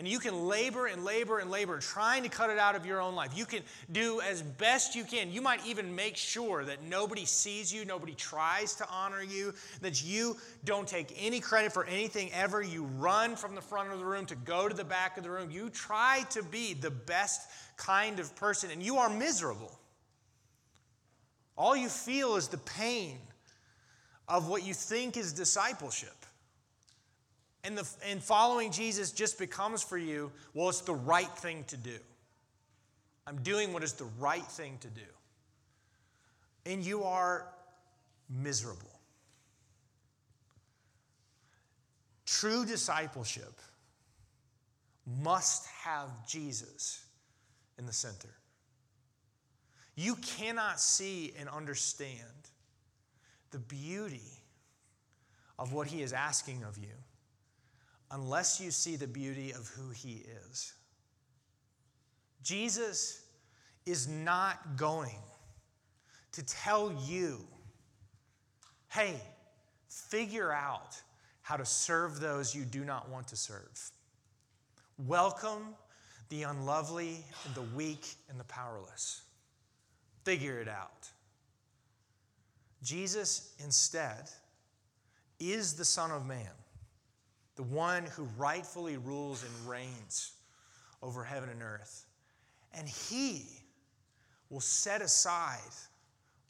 And 0.00 0.08
you 0.08 0.18
can 0.18 0.48
labor 0.48 0.86
and 0.86 1.04
labor 1.04 1.40
and 1.40 1.50
labor 1.50 1.78
trying 1.78 2.22
to 2.22 2.30
cut 2.30 2.48
it 2.48 2.56
out 2.56 2.74
of 2.74 2.86
your 2.86 3.02
own 3.02 3.14
life. 3.14 3.36
You 3.36 3.44
can 3.44 3.60
do 3.92 4.22
as 4.22 4.40
best 4.40 4.94
you 4.94 5.04
can. 5.04 5.30
You 5.30 5.42
might 5.42 5.60
even 5.66 5.94
make 5.94 6.16
sure 6.16 6.64
that 6.64 6.82
nobody 6.82 7.26
sees 7.26 7.70
you, 7.70 7.84
nobody 7.84 8.14
tries 8.14 8.74
to 8.76 8.88
honor 8.88 9.22
you, 9.22 9.52
that 9.82 10.02
you 10.02 10.38
don't 10.64 10.88
take 10.88 11.14
any 11.20 11.38
credit 11.38 11.74
for 11.74 11.84
anything 11.84 12.32
ever. 12.32 12.62
You 12.62 12.84
run 12.84 13.36
from 13.36 13.54
the 13.54 13.60
front 13.60 13.92
of 13.92 13.98
the 13.98 14.06
room 14.06 14.24
to 14.24 14.36
go 14.36 14.70
to 14.70 14.74
the 14.74 14.84
back 14.84 15.18
of 15.18 15.22
the 15.22 15.30
room. 15.30 15.50
You 15.50 15.68
try 15.68 16.24
to 16.30 16.42
be 16.44 16.72
the 16.72 16.90
best 16.90 17.50
kind 17.76 18.20
of 18.20 18.34
person, 18.36 18.70
and 18.70 18.82
you 18.82 18.96
are 18.96 19.10
miserable. 19.10 19.78
All 21.58 21.76
you 21.76 21.90
feel 21.90 22.36
is 22.36 22.48
the 22.48 22.56
pain 22.56 23.18
of 24.26 24.48
what 24.48 24.64
you 24.64 24.72
think 24.72 25.18
is 25.18 25.34
discipleship. 25.34 26.19
And, 27.62 27.76
the, 27.76 27.88
and 28.08 28.22
following 28.22 28.72
Jesus 28.72 29.12
just 29.12 29.38
becomes 29.38 29.82
for 29.82 29.98
you, 29.98 30.32
well, 30.54 30.68
it's 30.68 30.80
the 30.80 30.94
right 30.94 31.30
thing 31.38 31.64
to 31.68 31.76
do. 31.76 31.98
I'm 33.26 33.42
doing 33.42 33.72
what 33.72 33.84
is 33.84 33.92
the 33.92 34.08
right 34.18 34.44
thing 34.44 34.78
to 34.80 34.88
do. 34.88 35.00
And 36.66 36.84
you 36.84 37.04
are 37.04 37.46
miserable. 38.28 39.00
True 42.26 42.64
discipleship 42.64 43.60
must 45.22 45.66
have 45.66 46.08
Jesus 46.26 47.04
in 47.78 47.86
the 47.86 47.92
center. 47.92 48.30
You 49.96 50.14
cannot 50.16 50.80
see 50.80 51.34
and 51.38 51.48
understand 51.48 52.18
the 53.50 53.58
beauty 53.58 54.30
of 55.58 55.72
what 55.72 55.88
he 55.88 56.02
is 56.02 56.12
asking 56.12 56.62
of 56.62 56.78
you 56.78 56.88
unless 58.10 58.60
you 58.60 58.70
see 58.70 58.96
the 58.96 59.06
beauty 59.06 59.52
of 59.52 59.68
who 59.68 59.90
he 59.90 60.24
is. 60.48 60.72
Jesus 62.42 63.22
is 63.86 64.08
not 64.08 64.76
going 64.76 65.22
to 66.32 66.44
tell 66.44 66.92
you, 67.06 67.38
hey, 68.88 69.20
figure 69.88 70.52
out 70.52 71.00
how 71.42 71.56
to 71.56 71.64
serve 71.64 72.20
those 72.20 72.54
you 72.54 72.64
do 72.64 72.84
not 72.84 73.08
want 73.08 73.28
to 73.28 73.36
serve. 73.36 73.90
Welcome 75.06 75.74
the 76.28 76.44
unlovely 76.44 77.24
and 77.44 77.54
the 77.54 77.76
weak 77.76 78.06
and 78.28 78.38
the 78.38 78.44
powerless. 78.44 79.22
Figure 80.24 80.60
it 80.60 80.68
out. 80.68 81.08
Jesus, 82.82 83.54
instead, 83.62 84.30
is 85.38 85.74
the 85.74 85.84
Son 85.84 86.10
of 86.10 86.26
Man 86.26 86.50
the 87.60 87.66
one 87.66 88.06
who 88.16 88.26
rightfully 88.38 88.96
rules 88.96 89.44
and 89.44 89.68
reigns 89.68 90.32
over 91.02 91.22
heaven 91.22 91.50
and 91.50 91.62
earth. 91.62 92.06
And 92.72 92.88
he 92.88 93.44
will 94.48 94.62
set 94.62 95.02
aside 95.02 95.58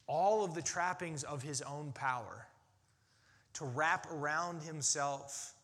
all 0.06 0.44
of 0.44 0.54
the 0.54 0.62
trappings 0.62 1.24
of 1.24 1.42
his 1.42 1.62
own 1.62 1.90
power 1.90 2.46
to 3.54 3.64
wrap 3.64 4.06
around 4.12 4.62
himself 4.62 5.54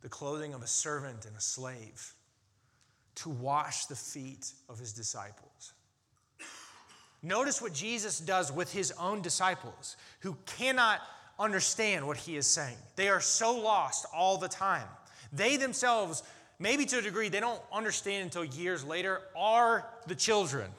the 0.00 0.08
clothing 0.08 0.54
of 0.54 0.62
a 0.62 0.66
servant 0.66 1.26
and 1.26 1.36
a 1.36 1.42
slave, 1.42 2.14
to 3.16 3.28
wash 3.28 3.84
the 3.84 3.94
feet 3.94 4.50
of 4.70 4.78
his 4.78 4.94
disciples. 4.94 5.74
Notice 7.22 7.60
what 7.60 7.74
Jesus 7.74 8.18
does 8.18 8.50
with 8.50 8.72
his 8.72 8.92
own 8.92 9.20
disciples 9.20 9.98
who 10.20 10.38
cannot 10.46 11.02
understand 11.38 12.06
what 12.06 12.16
he 12.16 12.36
is 12.36 12.46
saying. 12.46 12.76
They 12.96 13.08
are 13.08 13.20
so 13.20 13.56
lost 13.56 14.06
all 14.14 14.38
the 14.38 14.48
time. 14.48 14.86
They 15.32 15.56
themselves, 15.56 16.22
maybe 16.58 16.86
to 16.86 16.98
a 16.98 17.02
degree, 17.02 17.28
they 17.28 17.40
don't 17.40 17.60
understand 17.72 18.24
until 18.24 18.44
years 18.44 18.84
later, 18.84 19.20
are 19.36 19.86
the 20.06 20.14
children. 20.14 20.70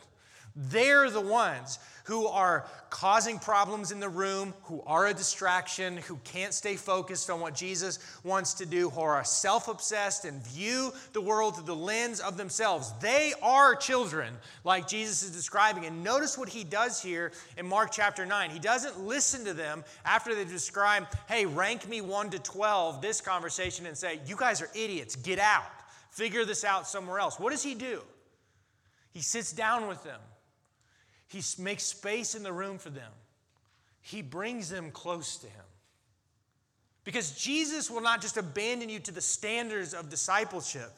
They're 0.55 1.09
the 1.09 1.21
ones 1.21 1.79
who 2.05 2.27
are 2.27 2.67
causing 2.91 3.39
problems 3.39 3.91
in 3.91 3.99
the 3.99 4.07
room, 4.07 4.53
who 4.63 4.81
are 4.85 5.07
a 5.07 5.13
distraction, 5.13 5.97
who 5.97 6.17
can't 6.23 6.53
stay 6.53 6.75
focused 6.75 7.31
on 7.31 7.39
what 7.39 7.55
Jesus 7.55 7.97
wants 8.23 8.53
to 8.53 8.65
do, 8.65 8.91
who 8.91 9.01
are 9.01 9.23
self 9.25 9.67
obsessed 9.67 10.23
and 10.23 10.41
view 10.45 10.93
the 11.13 11.19
world 11.19 11.55
through 11.55 11.65
the 11.65 11.75
lens 11.75 12.19
of 12.19 12.37
themselves. 12.37 12.93
They 13.01 13.33
are 13.41 13.75
children, 13.75 14.35
like 14.63 14.87
Jesus 14.87 15.23
is 15.23 15.31
describing. 15.31 15.85
And 15.85 16.03
notice 16.03 16.37
what 16.37 16.47
he 16.47 16.63
does 16.63 17.01
here 17.01 17.31
in 17.57 17.67
Mark 17.67 17.89
chapter 17.91 18.23
9. 18.23 18.51
He 18.51 18.59
doesn't 18.59 18.99
listen 18.99 19.43
to 19.45 19.53
them 19.53 19.83
after 20.05 20.35
they 20.35 20.45
describe, 20.45 21.07
hey, 21.27 21.47
rank 21.47 21.89
me 21.89 22.01
1 22.01 22.29
to 22.29 22.39
12, 22.39 23.01
this 23.01 23.19
conversation, 23.19 23.87
and 23.87 23.97
say, 23.97 24.19
you 24.27 24.35
guys 24.35 24.61
are 24.61 24.69
idiots, 24.75 25.15
get 25.15 25.39
out, 25.39 25.65
figure 26.11 26.45
this 26.45 26.63
out 26.63 26.87
somewhere 26.87 27.17
else. 27.17 27.39
What 27.39 27.49
does 27.49 27.63
he 27.63 27.73
do? 27.73 28.03
He 29.11 29.21
sits 29.21 29.51
down 29.51 29.87
with 29.87 30.03
them 30.03 30.19
he 31.27 31.41
makes 31.59 31.83
space 31.83 32.35
in 32.35 32.43
the 32.43 32.53
room 32.53 32.77
for 32.77 32.89
them. 32.89 33.11
He 34.01 34.21
brings 34.21 34.69
them 34.69 34.91
close 34.91 35.37
to 35.37 35.47
Him. 35.47 35.63
Because 37.03 37.31
Jesus 37.31 37.89
will 37.89 38.01
not 38.01 38.21
just 38.21 38.37
abandon 38.37 38.89
you 38.89 38.99
to 38.99 39.11
the 39.11 39.21
standards 39.21 39.93
of 39.93 40.09
discipleship, 40.09 40.91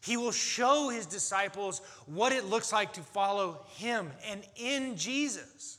He 0.00 0.16
will 0.16 0.32
show 0.32 0.88
his 0.88 1.06
disciples 1.06 1.80
what 2.06 2.32
it 2.32 2.44
looks 2.46 2.72
like 2.72 2.92
to 2.94 3.00
follow 3.00 3.58
him 3.76 4.10
and 4.26 4.42
in 4.56 4.96
Jesus. 4.96 5.78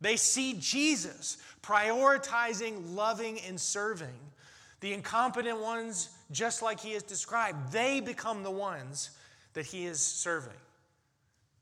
They 0.00 0.16
see 0.16 0.56
Jesus 0.58 1.38
prioritizing, 1.62 2.94
loving, 2.94 3.40
and 3.40 3.60
serving. 3.60 4.14
The 4.80 4.92
incompetent 4.92 5.60
ones, 5.60 6.10
just 6.30 6.62
like 6.62 6.80
he 6.80 6.92
has 6.92 7.02
described, 7.02 7.72
they 7.72 8.00
become 8.00 8.42
the 8.42 8.50
ones 8.50 9.10
that 9.54 9.66
he 9.66 9.86
is 9.86 10.00
serving. 10.00 10.52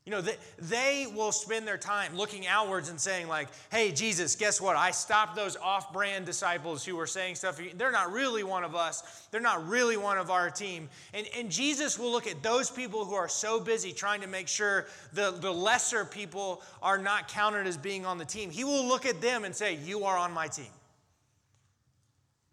You 0.07 0.11
know, 0.11 0.21
they, 0.21 0.37
they 0.57 1.05
will 1.13 1.33
spend 1.33 1.67
their 1.67 1.77
time 1.77 2.15
looking 2.15 2.47
outwards 2.47 2.87
and 2.87 2.97
saying, 2.97 3.27
like, 3.27 3.49
hey, 3.69 3.91
Jesus, 3.91 4.37
guess 4.37 4.61
what? 4.61 4.77
I 4.77 4.91
stopped 4.91 5.35
those 5.35 5.57
off 5.57 5.91
brand 5.91 6.25
disciples 6.25 6.85
who 6.85 6.95
were 6.95 7.05
saying 7.05 7.35
stuff. 7.35 7.59
They're 7.75 7.91
not 7.91 8.13
really 8.13 8.41
one 8.41 8.63
of 8.63 8.73
us. 8.73 9.27
They're 9.31 9.41
not 9.41 9.67
really 9.67 9.97
one 9.97 10.17
of 10.17 10.31
our 10.31 10.49
team. 10.49 10.87
And, 11.13 11.27
and 11.35 11.51
Jesus 11.51 11.99
will 11.99 12.09
look 12.09 12.25
at 12.25 12.41
those 12.41 12.71
people 12.71 13.03
who 13.03 13.15
are 13.15 13.27
so 13.27 13.59
busy 13.59 13.91
trying 13.91 14.21
to 14.21 14.27
make 14.27 14.47
sure 14.47 14.87
the, 15.11 15.31
the 15.31 15.51
lesser 15.51 16.05
people 16.05 16.61
are 16.81 16.97
not 16.97 17.27
counted 17.27 17.67
as 17.67 17.75
being 17.75 18.05
on 18.05 18.17
the 18.17 18.23
team. 18.23 18.49
He 18.49 18.63
will 18.63 18.87
look 18.87 19.05
at 19.05 19.19
them 19.19 19.43
and 19.43 19.53
say, 19.53 19.75
You 19.75 20.05
are 20.05 20.17
on 20.17 20.31
my 20.31 20.47
team 20.47 20.71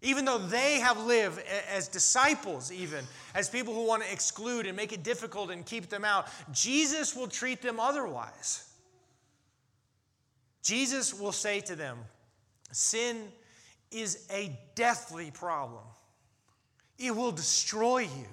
even 0.05 0.27
though 0.27 0.39
they 0.39 0.81
have 0.81 0.99
lived 0.99 1.41
as 1.73 1.89
disciples, 1.89 2.71
even 2.71 3.05
as 3.35 3.49
people 3.49 3.73
who 3.73 3.87
want 3.87 4.03
to 4.03 4.13
exclude 4.13 4.67
and 4.67 4.77
make 4.77 4.93
it 4.93 5.03
difficult 5.03 5.51
and 5.51 5.65
keep 5.65 5.89
them 5.89 6.05
out, 6.05 6.29
Jesus 6.53 7.17
will 7.17 7.27
treat 7.27 7.63
them 7.63 7.81
otherwise. 7.81 8.69
Jesus 10.63 11.19
will 11.19 11.33
say 11.33 11.61
to 11.61 11.75
them, 11.75 11.99
Sin 12.71 13.33
is 13.91 14.27
a 14.31 14.59
deathly 14.75 15.31
problem, 15.31 15.85
it 16.99 17.15
will 17.17 17.33
destroy 17.33 18.01
you. 18.01 18.29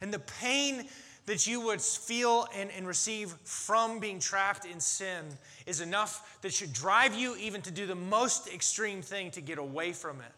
And 0.00 0.12
the 0.12 0.18
pain 0.18 0.88
that 1.26 1.46
you 1.46 1.60
would 1.60 1.80
feel 1.80 2.46
and, 2.54 2.70
and 2.70 2.86
receive 2.86 3.34
from 3.44 3.98
being 3.98 4.18
trapped 4.18 4.66
in 4.66 4.78
sin 4.78 5.24
is 5.66 5.80
enough 5.80 6.38
that 6.42 6.52
should 6.52 6.72
drive 6.72 7.14
you 7.14 7.36
even 7.36 7.62
to 7.62 7.70
do 7.70 7.86
the 7.86 7.94
most 7.94 8.52
extreme 8.52 9.00
thing 9.00 9.30
to 9.30 9.40
get 9.40 9.58
away 9.58 9.92
from 9.92 10.20
it. 10.20 10.32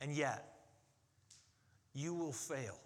And 0.00 0.14
yet, 0.14 0.56
you 1.94 2.14
will 2.14 2.32
fail. 2.32 2.78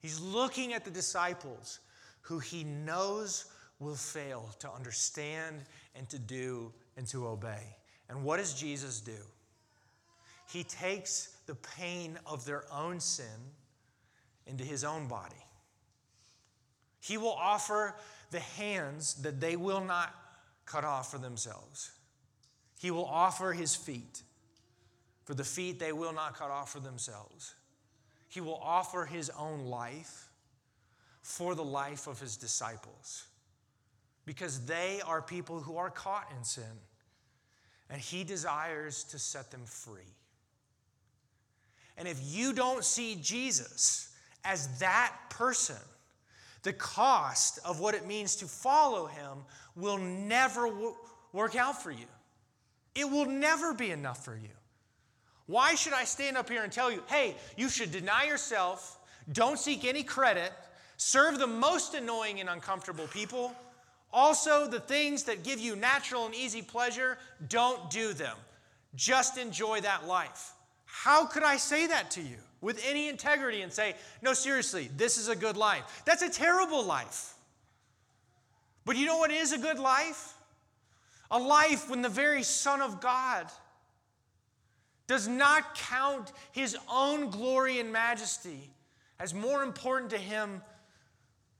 He's 0.00 0.20
looking 0.20 0.74
at 0.74 0.84
the 0.84 0.90
disciples 0.90 1.80
who 2.20 2.38
he 2.38 2.64
knows 2.64 3.46
will 3.78 3.94
fail 3.94 4.48
to 4.60 4.70
understand 4.70 5.62
and 5.94 6.08
to 6.08 6.18
do 6.18 6.72
and 6.96 7.06
to 7.08 7.26
obey. 7.26 7.76
And 8.08 8.22
what 8.22 8.38
does 8.38 8.54
Jesus 8.54 9.00
do? 9.00 9.12
He 10.48 10.62
takes 10.64 11.36
the 11.46 11.54
pain 11.54 12.18
of 12.26 12.44
their 12.44 12.64
own 12.72 13.00
sin 13.00 13.24
into 14.46 14.64
his 14.64 14.84
own 14.84 15.08
body. 15.08 15.34
He 17.00 17.18
will 17.18 17.32
offer 17.32 17.94
the 18.30 18.40
hands 18.40 19.14
that 19.22 19.40
they 19.40 19.56
will 19.56 19.84
not 19.84 20.14
cut 20.66 20.84
off 20.84 21.10
for 21.10 21.18
themselves. 21.18 21.90
He 22.80 22.90
will 22.90 23.04
offer 23.04 23.52
his 23.52 23.74
feet 23.74 24.22
for 25.24 25.34
the 25.34 25.44
feet 25.44 25.78
they 25.78 25.92
will 25.92 26.12
not 26.12 26.36
cut 26.36 26.50
off 26.50 26.72
for 26.72 26.80
themselves. 26.80 27.54
He 28.28 28.40
will 28.40 28.60
offer 28.62 29.06
his 29.06 29.30
own 29.30 29.66
life 29.66 30.28
for 31.22 31.54
the 31.54 31.64
life 31.64 32.06
of 32.06 32.20
his 32.20 32.36
disciples 32.36 33.24
because 34.26 34.66
they 34.66 35.00
are 35.06 35.22
people 35.22 35.60
who 35.60 35.76
are 35.76 35.90
caught 35.90 36.30
in 36.36 36.44
sin 36.44 36.64
and 37.88 38.00
he 38.00 38.24
desires 38.24 39.04
to 39.04 39.18
set 39.18 39.50
them 39.50 39.62
free. 39.64 40.14
And 41.96 42.08
if 42.08 42.18
you 42.22 42.52
don't 42.52 42.84
see 42.84 43.16
Jesus 43.20 44.10
as 44.44 44.78
that 44.78 45.12
person, 45.30 45.76
the 46.62 46.72
cost 46.72 47.58
of 47.64 47.80
what 47.80 47.94
it 47.94 48.06
means 48.06 48.36
to 48.36 48.46
follow 48.46 49.06
him 49.06 49.38
will 49.76 49.98
never 49.98 50.70
work 51.32 51.56
out 51.56 51.82
for 51.82 51.90
you. 51.90 52.06
It 52.94 53.10
will 53.10 53.26
never 53.26 53.74
be 53.74 53.90
enough 53.90 54.24
for 54.24 54.36
you. 54.36 54.48
Why 55.46 55.74
should 55.74 55.92
I 55.92 56.04
stand 56.04 56.36
up 56.36 56.48
here 56.48 56.62
and 56.62 56.72
tell 56.72 56.90
you, 56.90 57.02
hey, 57.06 57.36
you 57.56 57.68
should 57.68 57.92
deny 57.92 58.24
yourself, 58.24 58.98
don't 59.32 59.58
seek 59.58 59.84
any 59.84 60.02
credit, 60.02 60.52
serve 60.96 61.38
the 61.38 61.46
most 61.46 61.94
annoying 61.94 62.40
and 62.40 62.48
uncomfortable 62.48 63.06
people? 63.08 63.54
Also, 64.12 64.66
the 64.68 64.80
things 64.80 65.24
that 65.24 65.42
give 65.42 65.58
you 65.58 65.76
natural 65.76 66.24
and 66.24 66.34
easy 66.34 66.62
pleasure, 66.62 67.18
don't 67.48 67.90
do 67.90 68.12
them. 68.12 68.36
Just 68.94 69.36
enjoy 69.36 69.80
that 69.80 70.06
life. 70.06 70.52
How 70.84 71.26
could 71.26 71.42
I 71.42 71.56
say 71.56 71.88
that 71.88 72.12
to 72.12 72.22
you 72.22 72.36
with 72.64 72.82
any 72.88 73.10
integrity 73.10 73.60
and 73.60 73.70
say, 73.70 73.94
no, 74.22 74.32
seriously, 74.32 74.88
this 74.96 75.18
is 75.18 75.28
a 75.28 75.36
good 75.36 75.56
life? 75.56 76.02
That's 76.06 76.22
a 76.22 76.30
terrible 76.30 76.82
life. 76.82 77.34
But 78.86 78.96
you 78.96 79.04
know 79.04 79.18
what 79.18 79.30
is 79.30 79.52
a 79.52 79.58
good 79.58 79.78
life? 79.78 80.32
A 81.30 81.38
life 81.38 81.90
when 81.90 82.00
the 82.00 82.08
very 82.08 82.42
Son 82.42 82.80
of 82.80 83.02
God 83.02 83.46
does 85.06 85.28
not 85.28 85.74
count 85.74 86.32
his 86.52 86.74
own 86.90 87.28
glory 87.28 87.80
and 87.80 87.92
majesty 87.92 88.70
as 89.20 89.34
more 89.34 89.62
important 89.62 90.10
to 90.12 90.18
him 90.18 90.62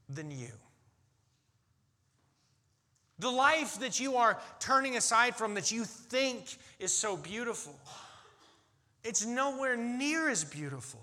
than 0.09 0.31
you. 0.31 0.53
The 3.19 3.31
life 3.31 3.79
that 3.81 4.01
you 4.01 4.17
are 4.17 4.41
turning 4.59 4.97
aside 4.97 5.37
from 5.37 5.55
that 5.55 5.71
you 5.71 5.85
think 5.85 6.57
is 6.79 6.95
so 6.95 7.15
beautiful 7.19 7.79
it's 9.05 9.25
nowhere 9.25 9.77
near 9.77 10.29
as 10.29 10.45
beautiful 10.45 11.01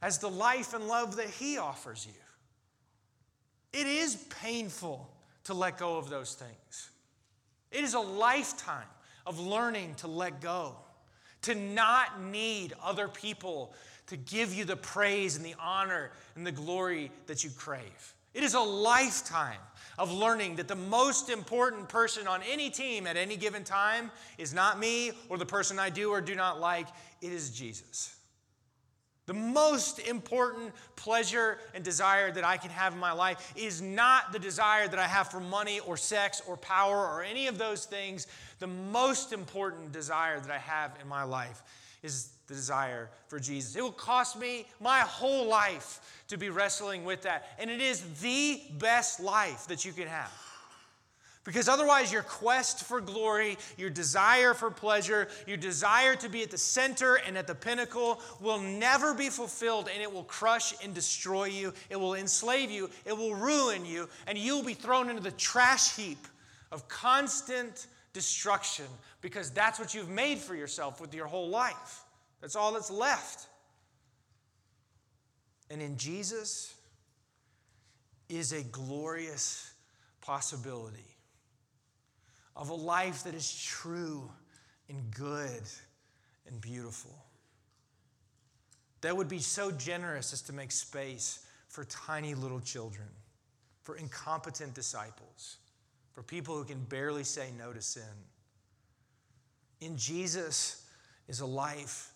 as 0.00 0.18
the 0.18 0.30
life 0.30 0.74
and 0.74 0.88
love 0.88 1.16
that 1.16 1.28
He 1.28 1.58
offers 1.58 2.06
you. 2.06 3.78
It 3.78 3.86
is 3.86 4.16
painful 4.42 5.08
to 5.44 5.54
let 5.54 5.78
go 5.78 5.98
of 5.98 6.08
those 6.08 6.34
things. 6.34 6.90
It 7.70 7.84
is 7.84 7.94
a 7.94 8.00
lifetime 8.00 8.86
of 9.26 9.38
learning 9.38 9.94
to 9.96 10.08
let 10.08 10.40
go, 10.40 10.74
to 11.42 11.54
not 11.54 12.22
need 12.22 12.72
other 12.82 13.08
people 13.08 13.74
to 14.06 14.16
give 14.16 14.54
you 14.54 14.64
the 14.64 14.76
praise 14.76 15.36
and 15.36 15.44
the 15.44 15.54
honor 15.60 16.10
and 16.34 16.46
the 16.46 16.52
glory 16.52 17.10
that 17.26 17.44
you 17.44 17.50
crave. 17.50 18.14
It 18.38 18.44
is 18.44 18.54
a 18.54 18.60
lifetime 18.60 19.58
of 19.98 20.12
learning 20.12 20.54
that 20.56 20.68
the 20.68 20.76
most 20.76 21.28
important 21.28 21.88
person 21.88 22.28
on 22.28 22.40
any 22.48 22.70
team 22.70 23.04
at 23.08 23.16
any 23.16 23.36
given 23.36 23.64
time 23.64 24.12
is 24.38 24.54
not 24.54 24.78
me 24.78 25.10
or 25.28 25.38
the 25.38 25.44
person 25.44 25.76
I 25.80 25.90
do 25.90 26.10
or 26.10 26.20
do 26.20 26.36
not 26.36 26.60
like, 26.60 26.86
it 27.20 27.32
is 27.32 27.50
Jesus. 27.50 28.14
The 29.26 29.34
most 29.34 29.98
important 29.98 30.72
pleasure 30.94 31.58
and 31.74 31.82
desire 31.82 32.30
that 32.30 32.44
I 32.44 32.58
can 32.58 32.70
have 32.70 32.92
in 32.92 33.00
my 33.00 33.10
life 33.10 33.52
is 33.56 33.82
not 33.82 34.30
the 34.30 34.38
desire 34.38 34.86
that 34.86 35.00
I 35.00 35.08
have 35.08 35.32
for 35.32 35.40
money 35.40 35.80
or 35.80 35.96
sex 35.96 36.40
or 36.46 36.56
power 36.56 37.08
or 37.08 37.24
any 37.24 37.48
of 37.48 37.58
those 37.58 37.86
things. 37.86 38.28
The 38.60 38.68
most 38.68 39.32
important 39.32 39.90
desire 39.90 40.38
that 40.38 40.50
I 40.52 40.58
have 40.58 40.96
in 41.02 41.08
my 41.08 41.24
life 41.24 41.60
is 42.02 42.30
the 42.46 42.54
desire 42.54 43.10
for 43.28 43.38
Jesus. 43.38 43.76
It 43.76 43.82
will 43.82 43.92
cost 43.92 44.38
me 44.38 44.66
my 44.80 45.00
whole 45.00 45.46
life 45.46 46.22
to 46.28 46.36
be 46.36 46.50
wrestling 46.50 47.04
with 47.04 47.22
that. 47.22 47.48
And 47.58 47.70
it 47.70 47.80
is 47.80 48.02
the 48.20 48.60
best 48.78 49.20
life 49.20 49.66
that 49.68 49.84
you 49.84 49.92
can 49.92 50.08
have. 50.08 50.32
Because 51.48 51.66
otherwise, 51.66 52.12
your 52.12 52.24
quest 52.24 52.84
for 52.84 53.00
glory, 53.00 53.56
your 53.78 53.88
desire 53.88 54.52
for 54.52 54.70
pleasure, 54.70 55.28
your 55.46 55.56
desire 55.56 56.14
to 56.16 56.28
be 56.28 56.42
at 56.42 56.50
the 56.50 56.58
center 56.58 57.14
and 57.26 57.38
at 57.38 57.46
the 57.46 57.54
pinnacle 57.54 58.20
will 58.38 58.58
never 58.58 59.14
be 59.14 59.30
fulfilled 59.30 59.88
and 59.90 60.02
it 60.02 60.12
will 60.12 60.24
crush 60.24 60.74
and 60.84 60.94
destroy 60.94 61.44
you. 61.44 61.72
It 61.88 61.96
will 61.96 62.16
enslave 62.16 62.70
you. 62.70 62.90
It 63.06 63.16
will 63.16 63.34
ruin 63.34 63.86
you. 63.86 64.10
And 64.26 64.36
you'll 64.36 64.62
be 64.62 64.74
thrown 64.74 65.08
into 65.08 65.22
the 65.22 65.30
trash 65.30 65.96
heap 65.96 66.18
of 66.70 66.86
constant 66.86 67.86
destruction 68.12 68.86
because 69.20 69.50
that's 69.50 69.78
what 69.78 69.94
you've 69.94 70.08
made 70.08 70.38
for 70.38 70.54
yourself 70.54 71.00
with 71.00 71.14
your 71.14 71.26
whole 71.26 71.48
life. 71.48 72.04
That's 72.40 72.56
all 72.56 72.72
that's 72.72 72.90
left. 72.90 73.46
And 75.70 75.82
in 75.82 75.96
Jesus 75.96 76.74
is 78.28 78.52
a 78.52 78.62
glorious 78.62 79.72
possibility 80.20 81.16
of 82.56 82.70
a 82.70 82.74
life 82.74 83.24
that 83.24 83.34
is 83.34 83.64
true 83.64 84.30
and 84.88 85.10
good 85.14 85.62
and 86.46 86.60
beautiful. 86.60 87.16
That 89.00 89.16
would 89.16 89.28
be 89.28 89.38
so 89.38 89.70
generous 89.70 90.32
as 90.32 90.42
to 90.42 90.52
make 90.52 90.72
space 90.72 91.46
for 91.68 91.84
tiny 91.84 92.34
little 92.34 92.60
children, 92.60 93.08
for 93.82 93.96
incompetent 93.96 94.74
disciples, 94.74 95.58
for 96.18 96.24
people 96.24 96.56
who 96.56 96.64
can 96.64 96.80
barely 96.80 97.22
say 97.22 97.50
no 97.56 97.72
to 97.72 97.80
sin. 97.80 98.02
In 99.80 99.96
Jesus 99.96 100.84
is 101.28 101.38
a 101.38 101.46
life 101.46 102.10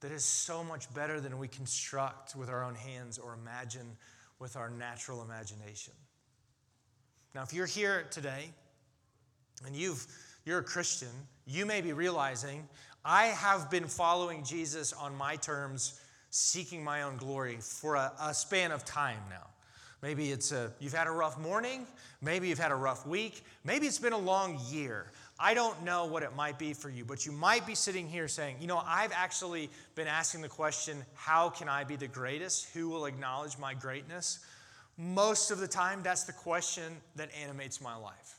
that 0.00 0.10
is 0.10 0.24
so 0.24 0.64
much 0.64 0.92
better 0.92 1.20
than 1.20 1.38
we 1.38 1.46
construct 1.46 2.34
with 2.34 2.48
our 2.48 2.64
own 2.64 2.74
hands 2.74 3.16
or 3.16 3.32
imagine 3.32 3.86
with 4.40 4.56
our 4.56 4.70
natural 4.70 5.22
imagination. 5.22 5.92
Now, 7.32 7.44
if 7.44 7.52
you're 7.52 7.64
here 7.64 8.06
today 8.10 8.50
and 9.64 9.76
you've, 9.76 10.04
you're 10.44 10.58
a 10.58 10.64
Christian, 10.64 11.12
you 11.46 11.64
may 11.64 11.80
be 11.80 11.92
realizing 11.92 12.68
I 13.04 13.26
have 13.26 13.70
been 13.70 13.86
following 13.86 14.42
Jesus 14.42 14.92
on 14.92 15.14
my 15.14 15.36
terms 15.36 16.00
seeking 16.30 16.82
my 16.82 17.02
own 17.02 17.18
glory 17.18 17.58
for 17.60 17.94
a, 17.94 18.10
a 18.20 18.34
span 18.34 18.72
of 18.72 18.84
time 18.84 19.20
now. 19.30 19.46
Maybe 20.04 20.32
it's 20.32 20.52
a, 20.52 20.70
you've 20.80 20.92
had 20.92 21.06
a 21.06 21.10
rough 21.10 21.40
morning. 21.40 21.86
Maybe 22.20 22.48
you've 22.48 22.58
had 22.58 22.72
a 22.72 22.76
rough 22.76 23.06
week. 23.06 23.42
Maybe 23.64 23.86
it's 23.86 23.98
been 23.98 24.12
a 24.12 24.18
long 24.18 24.60
year. 24.68 25.06
I 25.40 25.54
don't 25.54 25.82
know 25.82 26.04
what 26.04 26.22
it 26.22 26.36
might 26.36 26.58
be 26.58 26.74
for 26.74 26.90
you, 26.90 27.06
but 27.06 27.24
you 27.24 27.32
might 27.32 27.66
be 27.66 27.74
sitting 27.74 28.06
here 28.06 28.28
saying, 28.28 28.56
you 28.60 28.66
know, 28.66 28.82
I've 28.84 29.12
actually 29.12 29.70
been 29.94 30.06
asking 30.06 30.42
the 30.42 30.50
question, 30.50 31.02
how 31.14 31.48
can 31.48 31.70
I 31.70 31.84
be 31.84 31.96
the 31.96 32.06
greatest? 32.06 32.68
Who 32.74 32.90
will 32.90 33.06
acknowledge 33.06 33.56
my 33.56 33.72
greatness? 33.72 34.40
Most 34.98 35.50
of 35.50 35.58
the 35.58 35.66
time, 35.66 36.02
that's 36.02 36.24
the 36.24 36.34
question 36.34 36.98
that 37.16 37.30
animates 37.42 37.80
my 37.80 37.96
life. 37.96 38.34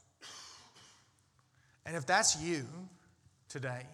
And 1.88 1.95
if 1.95 2.06
that's 2.06 2.39
you 2.39 2.67
today, 3.49 3.88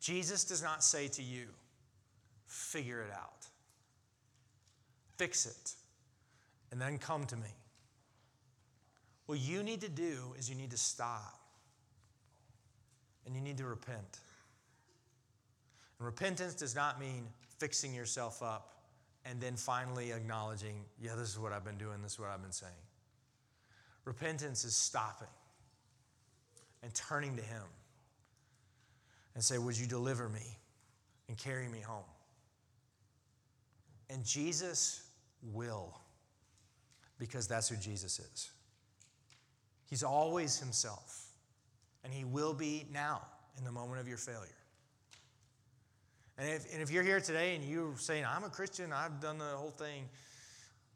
Jesus 0.00 0.44
does 0.44 0.62
not 0.62 0.84
say 0.84 1.08
to 1.08 1.22
you, 1.24 1.46
figure 2.46 3.02
it 3.02 3.10
out, 3.10 3.48
fix 5.16 5.44
it 5.46 5.74
and 6.70 6.80
then 6.80 6.98
come 6.98 7.24
to 7.26 7.36
me. 7.36 7.54
What 9.26 9.38
you 9.40 9.62
need 9.62 9.80
to 9.80 9.88
do 9.88 10.34
is 10.38 10.48
you 10.48 10.56
need 10.56 10.70
to 10.70 10.76
stop 10.76 11.40
and 13.24 13.34
you 13.34 13.40
need 13.40 13.58
to 13.58 13.66
repent. 13.66 14.20
And 15.98 16.06
repentance 16.06 16.54
does 16.54 16.74
not 16.74 17.00
mean 17.00 17.26
fixing 17.58 17.94
yourself 17.94 18.42
up 18.42 18.74
and 19.24 19.40
then 19.40 19.56
finally 19.56 20.12
acknowledging, 20.12 20.84
yeah, 21.00 21.16
this 21.16 21.28
is 21.28 21.38
what 21.38 21.52
I've 21.52 21.64
been 21.64 21.78
doing, 21.78 22.02
this 22.02 22.12
is 22.12 22.20
what 22.20 22.28
I've 22.28 22.42
been 22.42 22.52
saying. 22.52 22.72
Repentance 24.04 24.64
is 24.64 24.76
stopping 24.76 25.26
and 26.82 26.94
turning 26.94 27.34
to 27.36 27.42
Him 27.42 27.64
and 29.34 29.42
say, 29.42 29.58
Would 29.58 29.76
you 29.76 29.86
deliver 29.86 30.28
me 30.28 30.58
and 31.28 31.36
carry 31.36 31.66
me 31.68 31.80
home? 31.80 32.04
And 34.08 34.24
Jesus 34.24 35.02
will 35.52 35.98
because 37.18 37.46
that's 37.48 37.68
who 37.68 37.76
Jesus 37.76 38.18
is. 38.18 38.50
He's 39.88 40.02
always 40.02 40.58
himself, 40.58 41.26
and 42.04 42.12
he 42.12 42.24
will 42.24 42.54
be 42.54 42.86
now 42.92 43.22
in 43.56 43.64
the 43.64 43.72
moment 43.72 44.00
of 44.00 44.08
your 44.08 44.18
failure. 44.18 44.48
And 46.38 46.50
if, 46.50 46.72
and 46.72 46.82
if 46.82 46.90
you're 46.90 47.02
here 47.02 47.20
today 47.20 47.54
and 47.54 47.64
you're 47.64 47.96
saying, 47.96 48.24
I'm 48.26 48.44
a 48.44 48.50
Christian, 48.50 48.92
I've 48.92 49.20
done 49.20 49.38
the 49.38 49.44
whole 49.44 49.70
thing, 49.70 50.04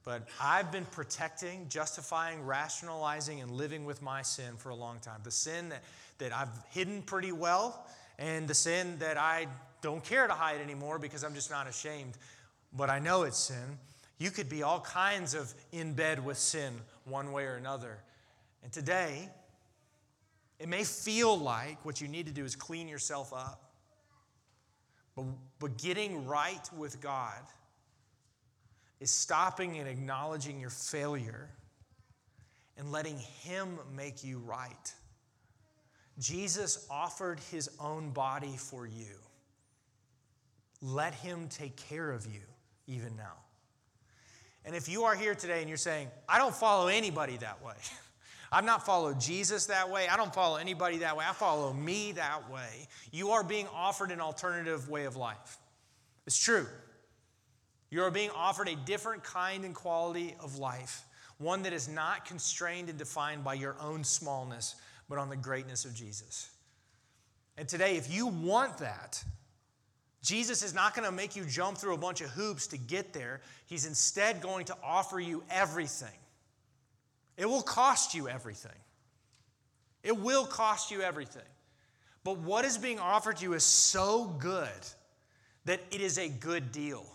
but 0.04 0.28
I've 0.40 0.70
been 0.70 0.84
protecting, 0.86 1.66
justifying, 1.68 2.44
rationalizing, 2.44 3.40
and 3.40 3.50
living 3.50 3.84
with 3.84 4.02
my 4.02 4.22
sin 4.22 4.56
for 4.58 4.70
a 4.70 4.74
long 4.74 4.98
time. 4.98 5.20
The 5.22 5.30
sin 5.30 5.70
that, 5.70 5.82
that 6.18 6.34
I've 6.34 6.48
hidden 6.70 7.02
pretty 7.02 7.32
well, 7.32 7.86
and 8.18 8.46
the 8.46 8.54
sin 8.54 8.98
that 8.98 9.16
I 9.16 9.46
don't 9.82 10.04
care 10.04 10.26
to 10.26 10.34
hide 10.34 10.60
anymore 10.60 10.98
because 10.98 11.24
I'm 11.24 11.34
just 11.34 11.50
not 11.50 11.68
ashamed, 11.68 12.18
but 12.76 12.90
I 12.90 12.98
know 12.98 13.22
it's 13.22 13.38
sin. 13.38 13.78
You 14.20 14.30
could 14.30 14.50
be 14.50 14.62
all 14.62 14.80
kinds 14.80 15.32
of 15.32 15.52
in 15.72 15.94
bed 15.94 16.22
with 16.22 16.36
sin 16.36 16.74
one 17.06 17.32
way 17.32 17.44
or 17.46 17.54
another. 17.54 17.98
And 18.62 18.70
today, 18.70 19.30
it 20.58 20.68
may 20.68 20.84
feel 20.84 21.38
like 21.38 21.82
what 21.86 22.02
you 22.02 22.06
need 22.06 22.26
to 22.26 22.32
do 22.32 22.44
is 22.44 22.54
clean 22.54 22.86
yourself 22.86 23.32
up. 23.32 23.72
But, 25.16 25.24
but 25.58 25.78
getting 25.78 26.26
right 26.26 26.68
with 26.76 27.00
God 27.00 27.40
is 29.00 29.10
stopping 29.10 29.78
and 29.78 29.88
acknowledging 29.88 30.60
your 30.60 30.68
failure 30.68 31.48
and 32.76 32.92
letting 32.92 33.16
Him 33.42 33.78
make 33.96 34.22
you 34.22 34.38
right. 34.40 34.94
Jesus 36.18 36.86
offered 36.90 37.40
His 37.50 37.70
own 37.80 38.10
body 38.10 38.54
for 38.58 38.86
you. 38.86 39.16
Let 40.82 41.14
Him 41.14 41.48
take 41.48 41.76
care 41.76 42.10
of 42.12 42.26
you 42.26 42.42
even 42.86 43.16
now. 43.16 43.38
And 44.64 44.74
if 44.74 44.88
you 44.88 45.04
are 45.04 45.14
here 45.14 45.34
today 45.34 45.60
and 45.60 45.68
you're 45.68 45.78
saying, 45.78 46.08
I 46.28 46.38
don't 46.38 46.54
follow 46.54 46.88
anybody 46.88 47.36
that 47.38 47.64
way, 47.64 47.74
I've 48.52 48.64
not 48.64 48.84
followed 48.84 49.20
Jesus 49.20 49.66
that 49.66 49.90
way, 49.90 50.08
I 50.08 50.16
don't 50.16 50.34
follow 50.34 50.56
anybody 50.56 50.98
that 50.98 51.16
way, 51.16 51.24
I 51.28 51.32
follow 51.32 51.72
me 51.72 52.12
that 52.12 52.50
way, 52.50 52.88
you 53.12 53.30
are 53.30 53.44
being 53.44 53.68
offered 53.74 54.10
an 54.10 54.20
alternative 54.20 54.88
way 54.88 55.04
of 55.04 55.16
life. 55.16 55.58
It's 56.26 56.38
true. 56.38 56.66
You 57.90 58.02
are 58.02 58.10
being 58.10 58.30
offered 58.36 58.68
a 58.68 58.76
different 58.76 59.24
kind 59.24 59.64
and 59.64 59.74
quality 59.74 60.36
of 60.40 60.58
life, 60.58 61.04
one 61.38 61.62
that 61.62 61.72
is 61.72 61.88
not 61.88 62.24
constrained 62.24 62.88
and 62.88 62.98
defined 62.98 63.42
by 63.42 63.54
your 63.54 63.76
own 63.80 64.04
smallness, 64.04 64.76
but 65.08 65.18
on 65.18 65.28
the 65.28 65.36
greatness 65.36 65.84
of 65.84 65.94
Jesus. 65.94 66.50
And 67.56 67.68
today, 67.68 67.96
if 67.96 68.12
you 68.12 68.26
want 68.28 68.78
that, 68.78 69.22
Jesus 70.22 70.62
is 70.62 70.74
not 70.74 70.94
going 70.94 71.06
to 71.06 71.12
make 71.12 71.34
you 71.34 71.44
jump 71.44 71.78
through 71.78 71.94
a 71.94 71.98
bunch 71.98 72.20
of 72.20 72.30
hoops 72.30 72.66
to 72.68 72.78
get 72.78 73.12
there. 73.12 73.40
He's 73.66 73.86
instead 73.86 74.42
going 74.42 74.66
to 74.66 74.76
offer 74.84 75.18
you 75.18 75.42
everything. 75.50 76.08
It 77.36 77.46
will 77.46 77.62
cost 77.62 78.14
you 78.14 78.28
everything. 78.28 78.72
It 80.02 80.18
will 80.18 80.44
cost 80.44 80.90
you 80.90 81.00
everything. 81.00 81.42
But 82.22 82.38
what 82.38 82.64
is 82.66 82.76
being 82.76 82.98
offered 82.98 83.38
to 83.38 83.44
you 83.44 83.54
is 83.54 83.64
so 83.64 84.24
good 84.24 84.68
that 85.64 85.80
it 85.90 86.00
is 86.00 86.18
a 86.18 86.28
good 86.28 86.70
deal. 86.70 87.06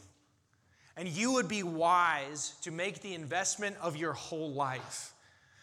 And 0.98 1.08
you 1.08 1.34
would 1.34 1.48
be 1.48 1.62
wise 1.62 2.56
to 2.62 2.72
make 2.72 3.02
the 3.02 3.14
investment 3.14 3.76
of 3.82 3.96
your 3.96 4.14
whole 4.14 4.52
life 4.52 5.14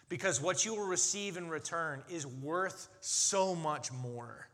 because 0.09 0.40
what 0.40 0.64
you 0.64 0.74
will 0.74 0.87
receive 0.87 1.37
in 1.37 1.48
return 1.48 2.02
is 2.11 2.26
worth 2.26 2.88
so 3.00 3.55
much 3.55 3.90
more. 3.90 4.46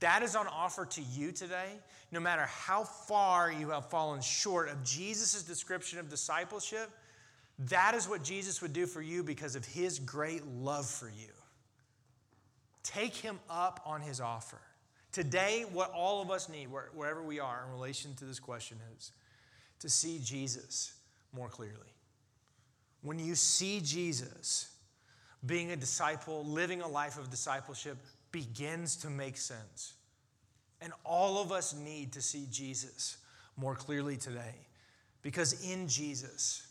That 0.00 0.22
is 0.22 0.34
on 0.34 0.46
offer 0.48 0.86
to 0.86 1.02
you 1.02 1.30
today, 1.30 1.68
no 2.10 2.20
matter 2.20 2.46
how 2.46 2.84
far 2.84 3.52
you 3.52 3.70
have 3.70 3.90
fallen 3.90 4.22
short 4.22 4.70
of 4.70 4.82
Jesus' 4.82 5.42
description 5.42 5.98
of 5.98 6.08
discipleship. 6.08 6.90
That 7.58 7.94
is 7.94 8.08
what 8.08 8.24
Jesus 8.24 8.62
would 8.62 8.72
do 8.72 8.86
for 8.86 9.02
you 9.02 9.22
because 9.22 9.54
of 9.54 9.64
his 9.66 9.98
great 9.98 10.46
love 10.46 10.86
for 10.86 11.08
you. 11.08 11.32
Take 12.82 13.14
him 13.14 13.38
up 13.50 13.82
on 13.84 14.00
his 14.00 14.20
offer. 14.20 14.60
Today, 15.12 15.64
what 15.70 15.92
all 15.92 16.22
of 16.22 16.30
us 16.30 16.48
need, 16.48 16.68
wherever 16.94 17.22
we 17.22 17.38
are 17.38 17.64
in 17.66 17.72
relation 17.72 18.14
to 18.14 18.24
this 18.24 18.38
question, 18.38 18.78
is 18.96 19.12
to 19.80 19.90
see 19.90 20.18
Jesus 20.22 20.94
more 21.34 21.48
clearly. 21.48 21.94
When 23.02 23.18
you 23.18 23.34
see 23.34 23.80
Jesus 23.80 24.70
being 25.44 25.72
a 25.72 25.76
disciple, 25.76 26.44
living 26.44 26.80
a 26.80 26.88
life 26.88 27.18
of 27.18 27.30
discipleship, 27.30 27.98
begins 28.32 28.96
to 28.96 29.10
make 29.10 29.36
sense. 29.36 29.94
And 30.80 30.92
all 31.04 31.40
of 31.42 31.52
us 31.52 31.74
need 31.74 32.12
to 32.12 32.22
see 32.22 32.46
Jesus 32.50 33.18
more 33.56 33.74
clearly 33.74 34.16
today 34.16 34.54
because 35.22 35.68
in 35.68 35.88
Jesus 35.88 36.66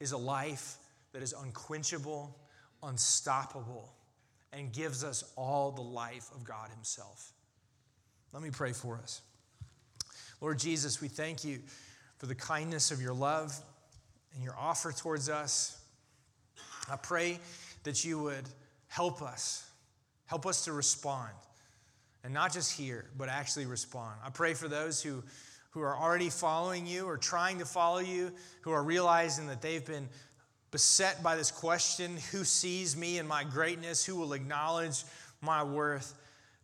is 0.00 0.12
a 0.12 0.16
life 0.16 0.76
that 1.12 1.22
is 1.22 1.32
unquenchable, 1.32 2.36
unstoppable, 2.82 3.92
and 4.52 4.72
gives 4.72 5.02
us 5.02 5.32
all 5.36 5.72
the 5.72 5.82
life 5.82 6.28
of 6.34 6.44
God 6.44 6.70
Himself. 6.70 7.32
Let 8.32 8.42
me 8.42 8.50
pray 8.50 8.72
for 8.72 8.98
us. 9.02 9.22
Lord 10.40 10.58
Jesus, 10.58 11.00
we 11.00 11.08
thank 11.08 11.44
you 11.44 11.58
for 12.18 12.26
the 12.26 12.34
kindness 12.34 12.90
of 12.90 13.02
your 13.02 13.14
love 13.14 13.58
and 14.34 14.44
your 14.44 14.54
offer 14.56 14.92
towards 14.92 15.28
us. 15.28 15.80
I 16.90 16.96
pray 16.96 17.40
that 17.82 18.04
you 18.04 18.20
would 18.20 18.44
help 18.86 19.22
us 19.22 19.67
Help 20.28 20.46
us 20.46 20.64
to 20.66 20.72
respond. 20.72 21.32
And 22.22 22.32
not 22.32 22.52
just 22.52 22.72
hear, 22.72 23.06
but 23.16 23.28
actually 23.28 23.66
respond. 23.66 24.14
I 24.24 24.30
pray 24.30 24.54
for 24.54 24.68
those 24.68 25.02
who, 25.02 25.22
who 25.70 25.80
are 25.80 25.96
already 25.96 26.30
following 26.30 26.86
you 26.86 27.06
or 27.06 27.16
trying 27.16 27.58
to 27.58 27.64
follow 27.64 27.98
you, 27.98 28.32
who 28.60 28.70
are 28.70 28.82
realizing 28.82 29.48
that 29.48 29.60
they've 29.60 29.84
been 29.84 30.08
beset 30.70 31.22
by 31.22 31.34
this 31.34 31.50
question 31.50 32.18
who 32.30 32.44
sees 32.44 32.96
me 32.96 33.18
and 33.18 33.28
my 33.28 33.42
greatness? 33.42 34.04
Who 34.04 34.16
will 34.16 34.34
acknowledge 34.34 35.04
my 35.40 35.64
worth? 35.64 36.14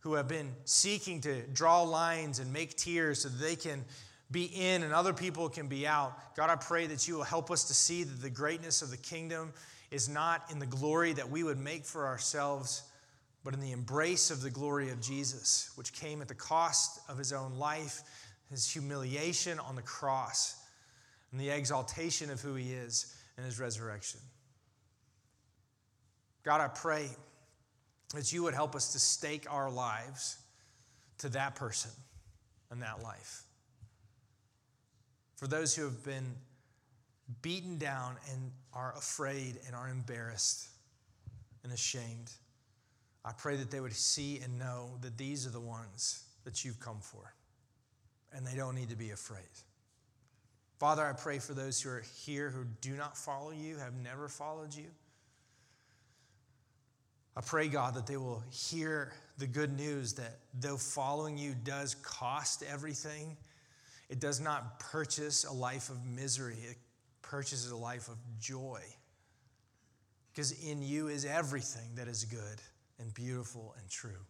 Who 0.01 0.13
have 0.13 0.27
been 0.27 0.51
seeking 0.65 1.21
to 1.21 1.41
draw 1.47 1.81
lines 1.81 2.39
and 2.39 2.53
make 2.53 2.77
tiers 2.77 3.21
so 3.23 3.29
that 3.29 3.41
they 3.41 3.55
can 3.55 3.83
be 4.31 4.45
in 4.45 4.83
and 4.83 4.93
other 4.93 5.13
people 5.13 5.49
can 5.49 5.67
be 5.67 5.87
out. 5.87 6.35
God, 6.35 6.49
I 6.49 6.55
pray 6.55 6.87
that 6.87 7.07
you 7.07 7.15
will 7.15 7.23
help 7.23 7.51
us 7.51 7.65
to 7.65 7.73
see 7.73 8.03
that 8.03 8.21
the 8.21 8.29
greatness 8.29 8.81
of 8.81 8.91
the 8.91 8.97
kingdom 8.97 9.53
is 9.91 10.09
not 10.09 10.51
in 10.51 10.59
the 10.59 10.65
glory 10.65 11.13
that 11.13 11.29
we 11.29 11.43
would 11.43 11.59
make 11.59 11.85
for 11.85 12.07
ourselves 12.07 12.83
but 13.45 13.53
in 13.53 13.59
the 13.59 13.71
embrace 13.71 14.31
of 14.31 14.41
the 14.41 14.49
glory 14.49 14.89
of 14.89 14.99
Jesus, 14.99 15.69
which 15.75 15.93
came 15.93 16.19
at 16.19 16.27
the 16.27 16.33
cost 16.33 16.99
of 17.07 17.15
his 17.15 17.31
own 17.31 17.53
life, 17.59 18.01
his 18.49 18.67
humiliation 18.67 19.59
on 19.59 19.75
the 19.75 19.83
cross, 19.83 20.55
and 21.31 21.39
the 21.39 21.51
exaltation 21.51 22.31
of 22.31 22.41
who 22.41 22.55
he 22.55 22.73
is 22.73 23.15
in 23.37 23.43
his 23.43 23.59
resurrection. 23.59 24.19
God, 26.43 26.59
I 26.59 26.67
pray 26.69 27.07
that 28.15 28.33
you 28.33 28.41
would 28.41 28.55
help 28.55 28.75
us 28.75 28.93
to 28.93 28.99
stake 28.99 29.45
our 29.47 29.69
lives 29.69 30.39
to 31.19 31.29
that 31.29 31.55
person 31.55 31.91
and 32.71 32.81
that 32.81 33.03
life. 33.03 33.43
For 35.35 35.47
those 35.47 35.75
who 35.75 35.83
have 35.83 36.03
been 36.03 36.35
beaten 37.43 37.77
down 37.77 38.15
and 38.31 38.51
are 38.73 38.95
afraid 38.97 39.59
and 39.67 39.75
are 39.75 39.89
embarrassed 39.89 40.67
and 41.63 41.71
ashamed. 41.71 42.31
I 43.25 43.31
pray 43.31 43.55
that 43.55 43.71
they 43.71 43.79
would 43.79 43.95
see 43.95 44.39
and 44.43 44.59
know 44.59 44.91
that 45.01 45.17
these 45.17 45.47
are 45.47 45.49
the 45.49 45.59
ones 45.59 46.23
that 46.43 46.63
you've 46.63 46.79
come 46.79 46.99
for, 47.01 47.33
and 48.31 48.45
they 48.45 48.55
don't 48.55 48.75
need 48.75 48.89
to 48.89 48.95
be 48.95 49.09
afraid. 49.09 49.41
Father, 50.79 51.03
I 51.03 51.13
pray 51.13 51.39
for 51.39 51.53
those 51.53 51.81
who 51.81 51.89
are 51.89 52.03
here 52.23 52.49
who 52.51 52.65
do 52.81 52.95
not 52.95 53.17
follow 53.17 53.51
you, 53.51 53.77
have 53.77 53.95
never 53.95 54.27
followed 54.27 54.75
you. 54.75 54.85
I 57.35 57.41
pray, 57.41 57.67
God, 57.67 57.95
that 57.95 58.05
they 58.05 58.17
will 58.17 58.43
hear 58.51 59.11
the 59.39 59.47
good 59.47 59.75
news 59.75 60.13
that 60.13 60.37
though 60.53 60.77
following 60.77 61.37
you 61.37 61.55
does 61.63 61.95
cost 61.95 62.63
everything, 62.71 63.35
it 64.07 64.19
does 64.19 64.39
not 64.39 64.79
purchase 64.79 65.45
a 65.45 65.51
life 65.51 65.89
of 65.89 66.05
misery, 66.05 66.57
it 66.69 66.77
purchases 67.23 67.71
a 67.71 67.75
life 67.75 68.07
of 68.07 68.17
joy. 68.39 68.81
Because 70.31 70.51
in 70.63 70.83
you 70.83 71.07
is 71.07 71.25
everything 71.25 71.95
that 71.95 72.07
is 72.07 72.23
good 72.25 72.61
and 72.99 73.13
beautiful 73.13 73.75
and 73.79 73.89
true. 73.89 74.25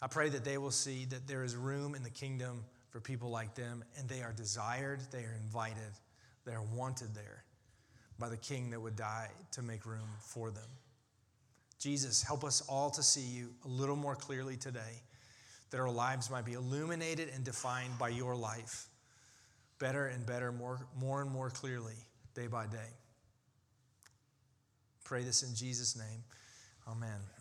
I 0.00 0.06
pray 0.06 0.28
that 0.28 0.44
they 0.44 0.58
will 0.58 0.70
see 0.70 1.06
that 1.06 1.26
there 1.26 1.42
is 1.42 1.56
room 1.56 1.94
in 1.94 2.02
the 2.02 2.10
kingdom 2.10 2.64
for 2.90 3.00
people 3.00 3.30
like 3.30 3.54
them, 3.54 3.84
and 3.98 4.08
they 4.08 4.22
are 4.22 4.32
desired, 4.32 5.00
they 5.10 5.24
are 5.24 5.36
invited, 5.44 5.92
they 6.44 6.52
are 6.52 6.64
wanted 6.74 7.14
there 7.14 7.44
by 8.18 8.28
the 8.28 8.36
king 8.36 8.70
that 8.70 8.80
would 8.80 8.96
die 8.96 9.28
to 9.52 9.62
make 9.62 9.86
room 9.86 10.08
for 10.20 10.50
them. 10.50 10.68
Jesus, 11.78 12.22
help 12.22 12.44
us 12.44 12.60
all 12.68 12.90
to 12.90 13.02
see 13.02 13.20
you 13.20 13.50
a 13.64 13.68
little 13.68 13.96
more 13.96 14.16
clearly 14.16 14.56
today, 14.56 15.02
that 15.70 15.78
our 15.78 15.90
lives 15.90 16.30
might 16.30 16.44
be 16.44 16.54
illuminated 16.54 17.30
and 17.34 17.44
defined 17.44 17.96
by 17.98 18.08
your 18.08 18.34
life 18.34 18.86
better 19.78 20.06
and 20.06 20.26
better, 20.26 20.50
more, 20.50 20.80
more 20.98 21.22
and 21.22 21.30
more 21.30 21.50
clearly, 21.50 21.94
day 22.34 22.46
by 22.46 22.66
day. 22.66 22.90
Pray 25.04 25.22
this 25.22 25.42
in 25.42 25.54
Jesus' 25.54 25.96
name. 25.96 26.24
Amen. 26.88 27.37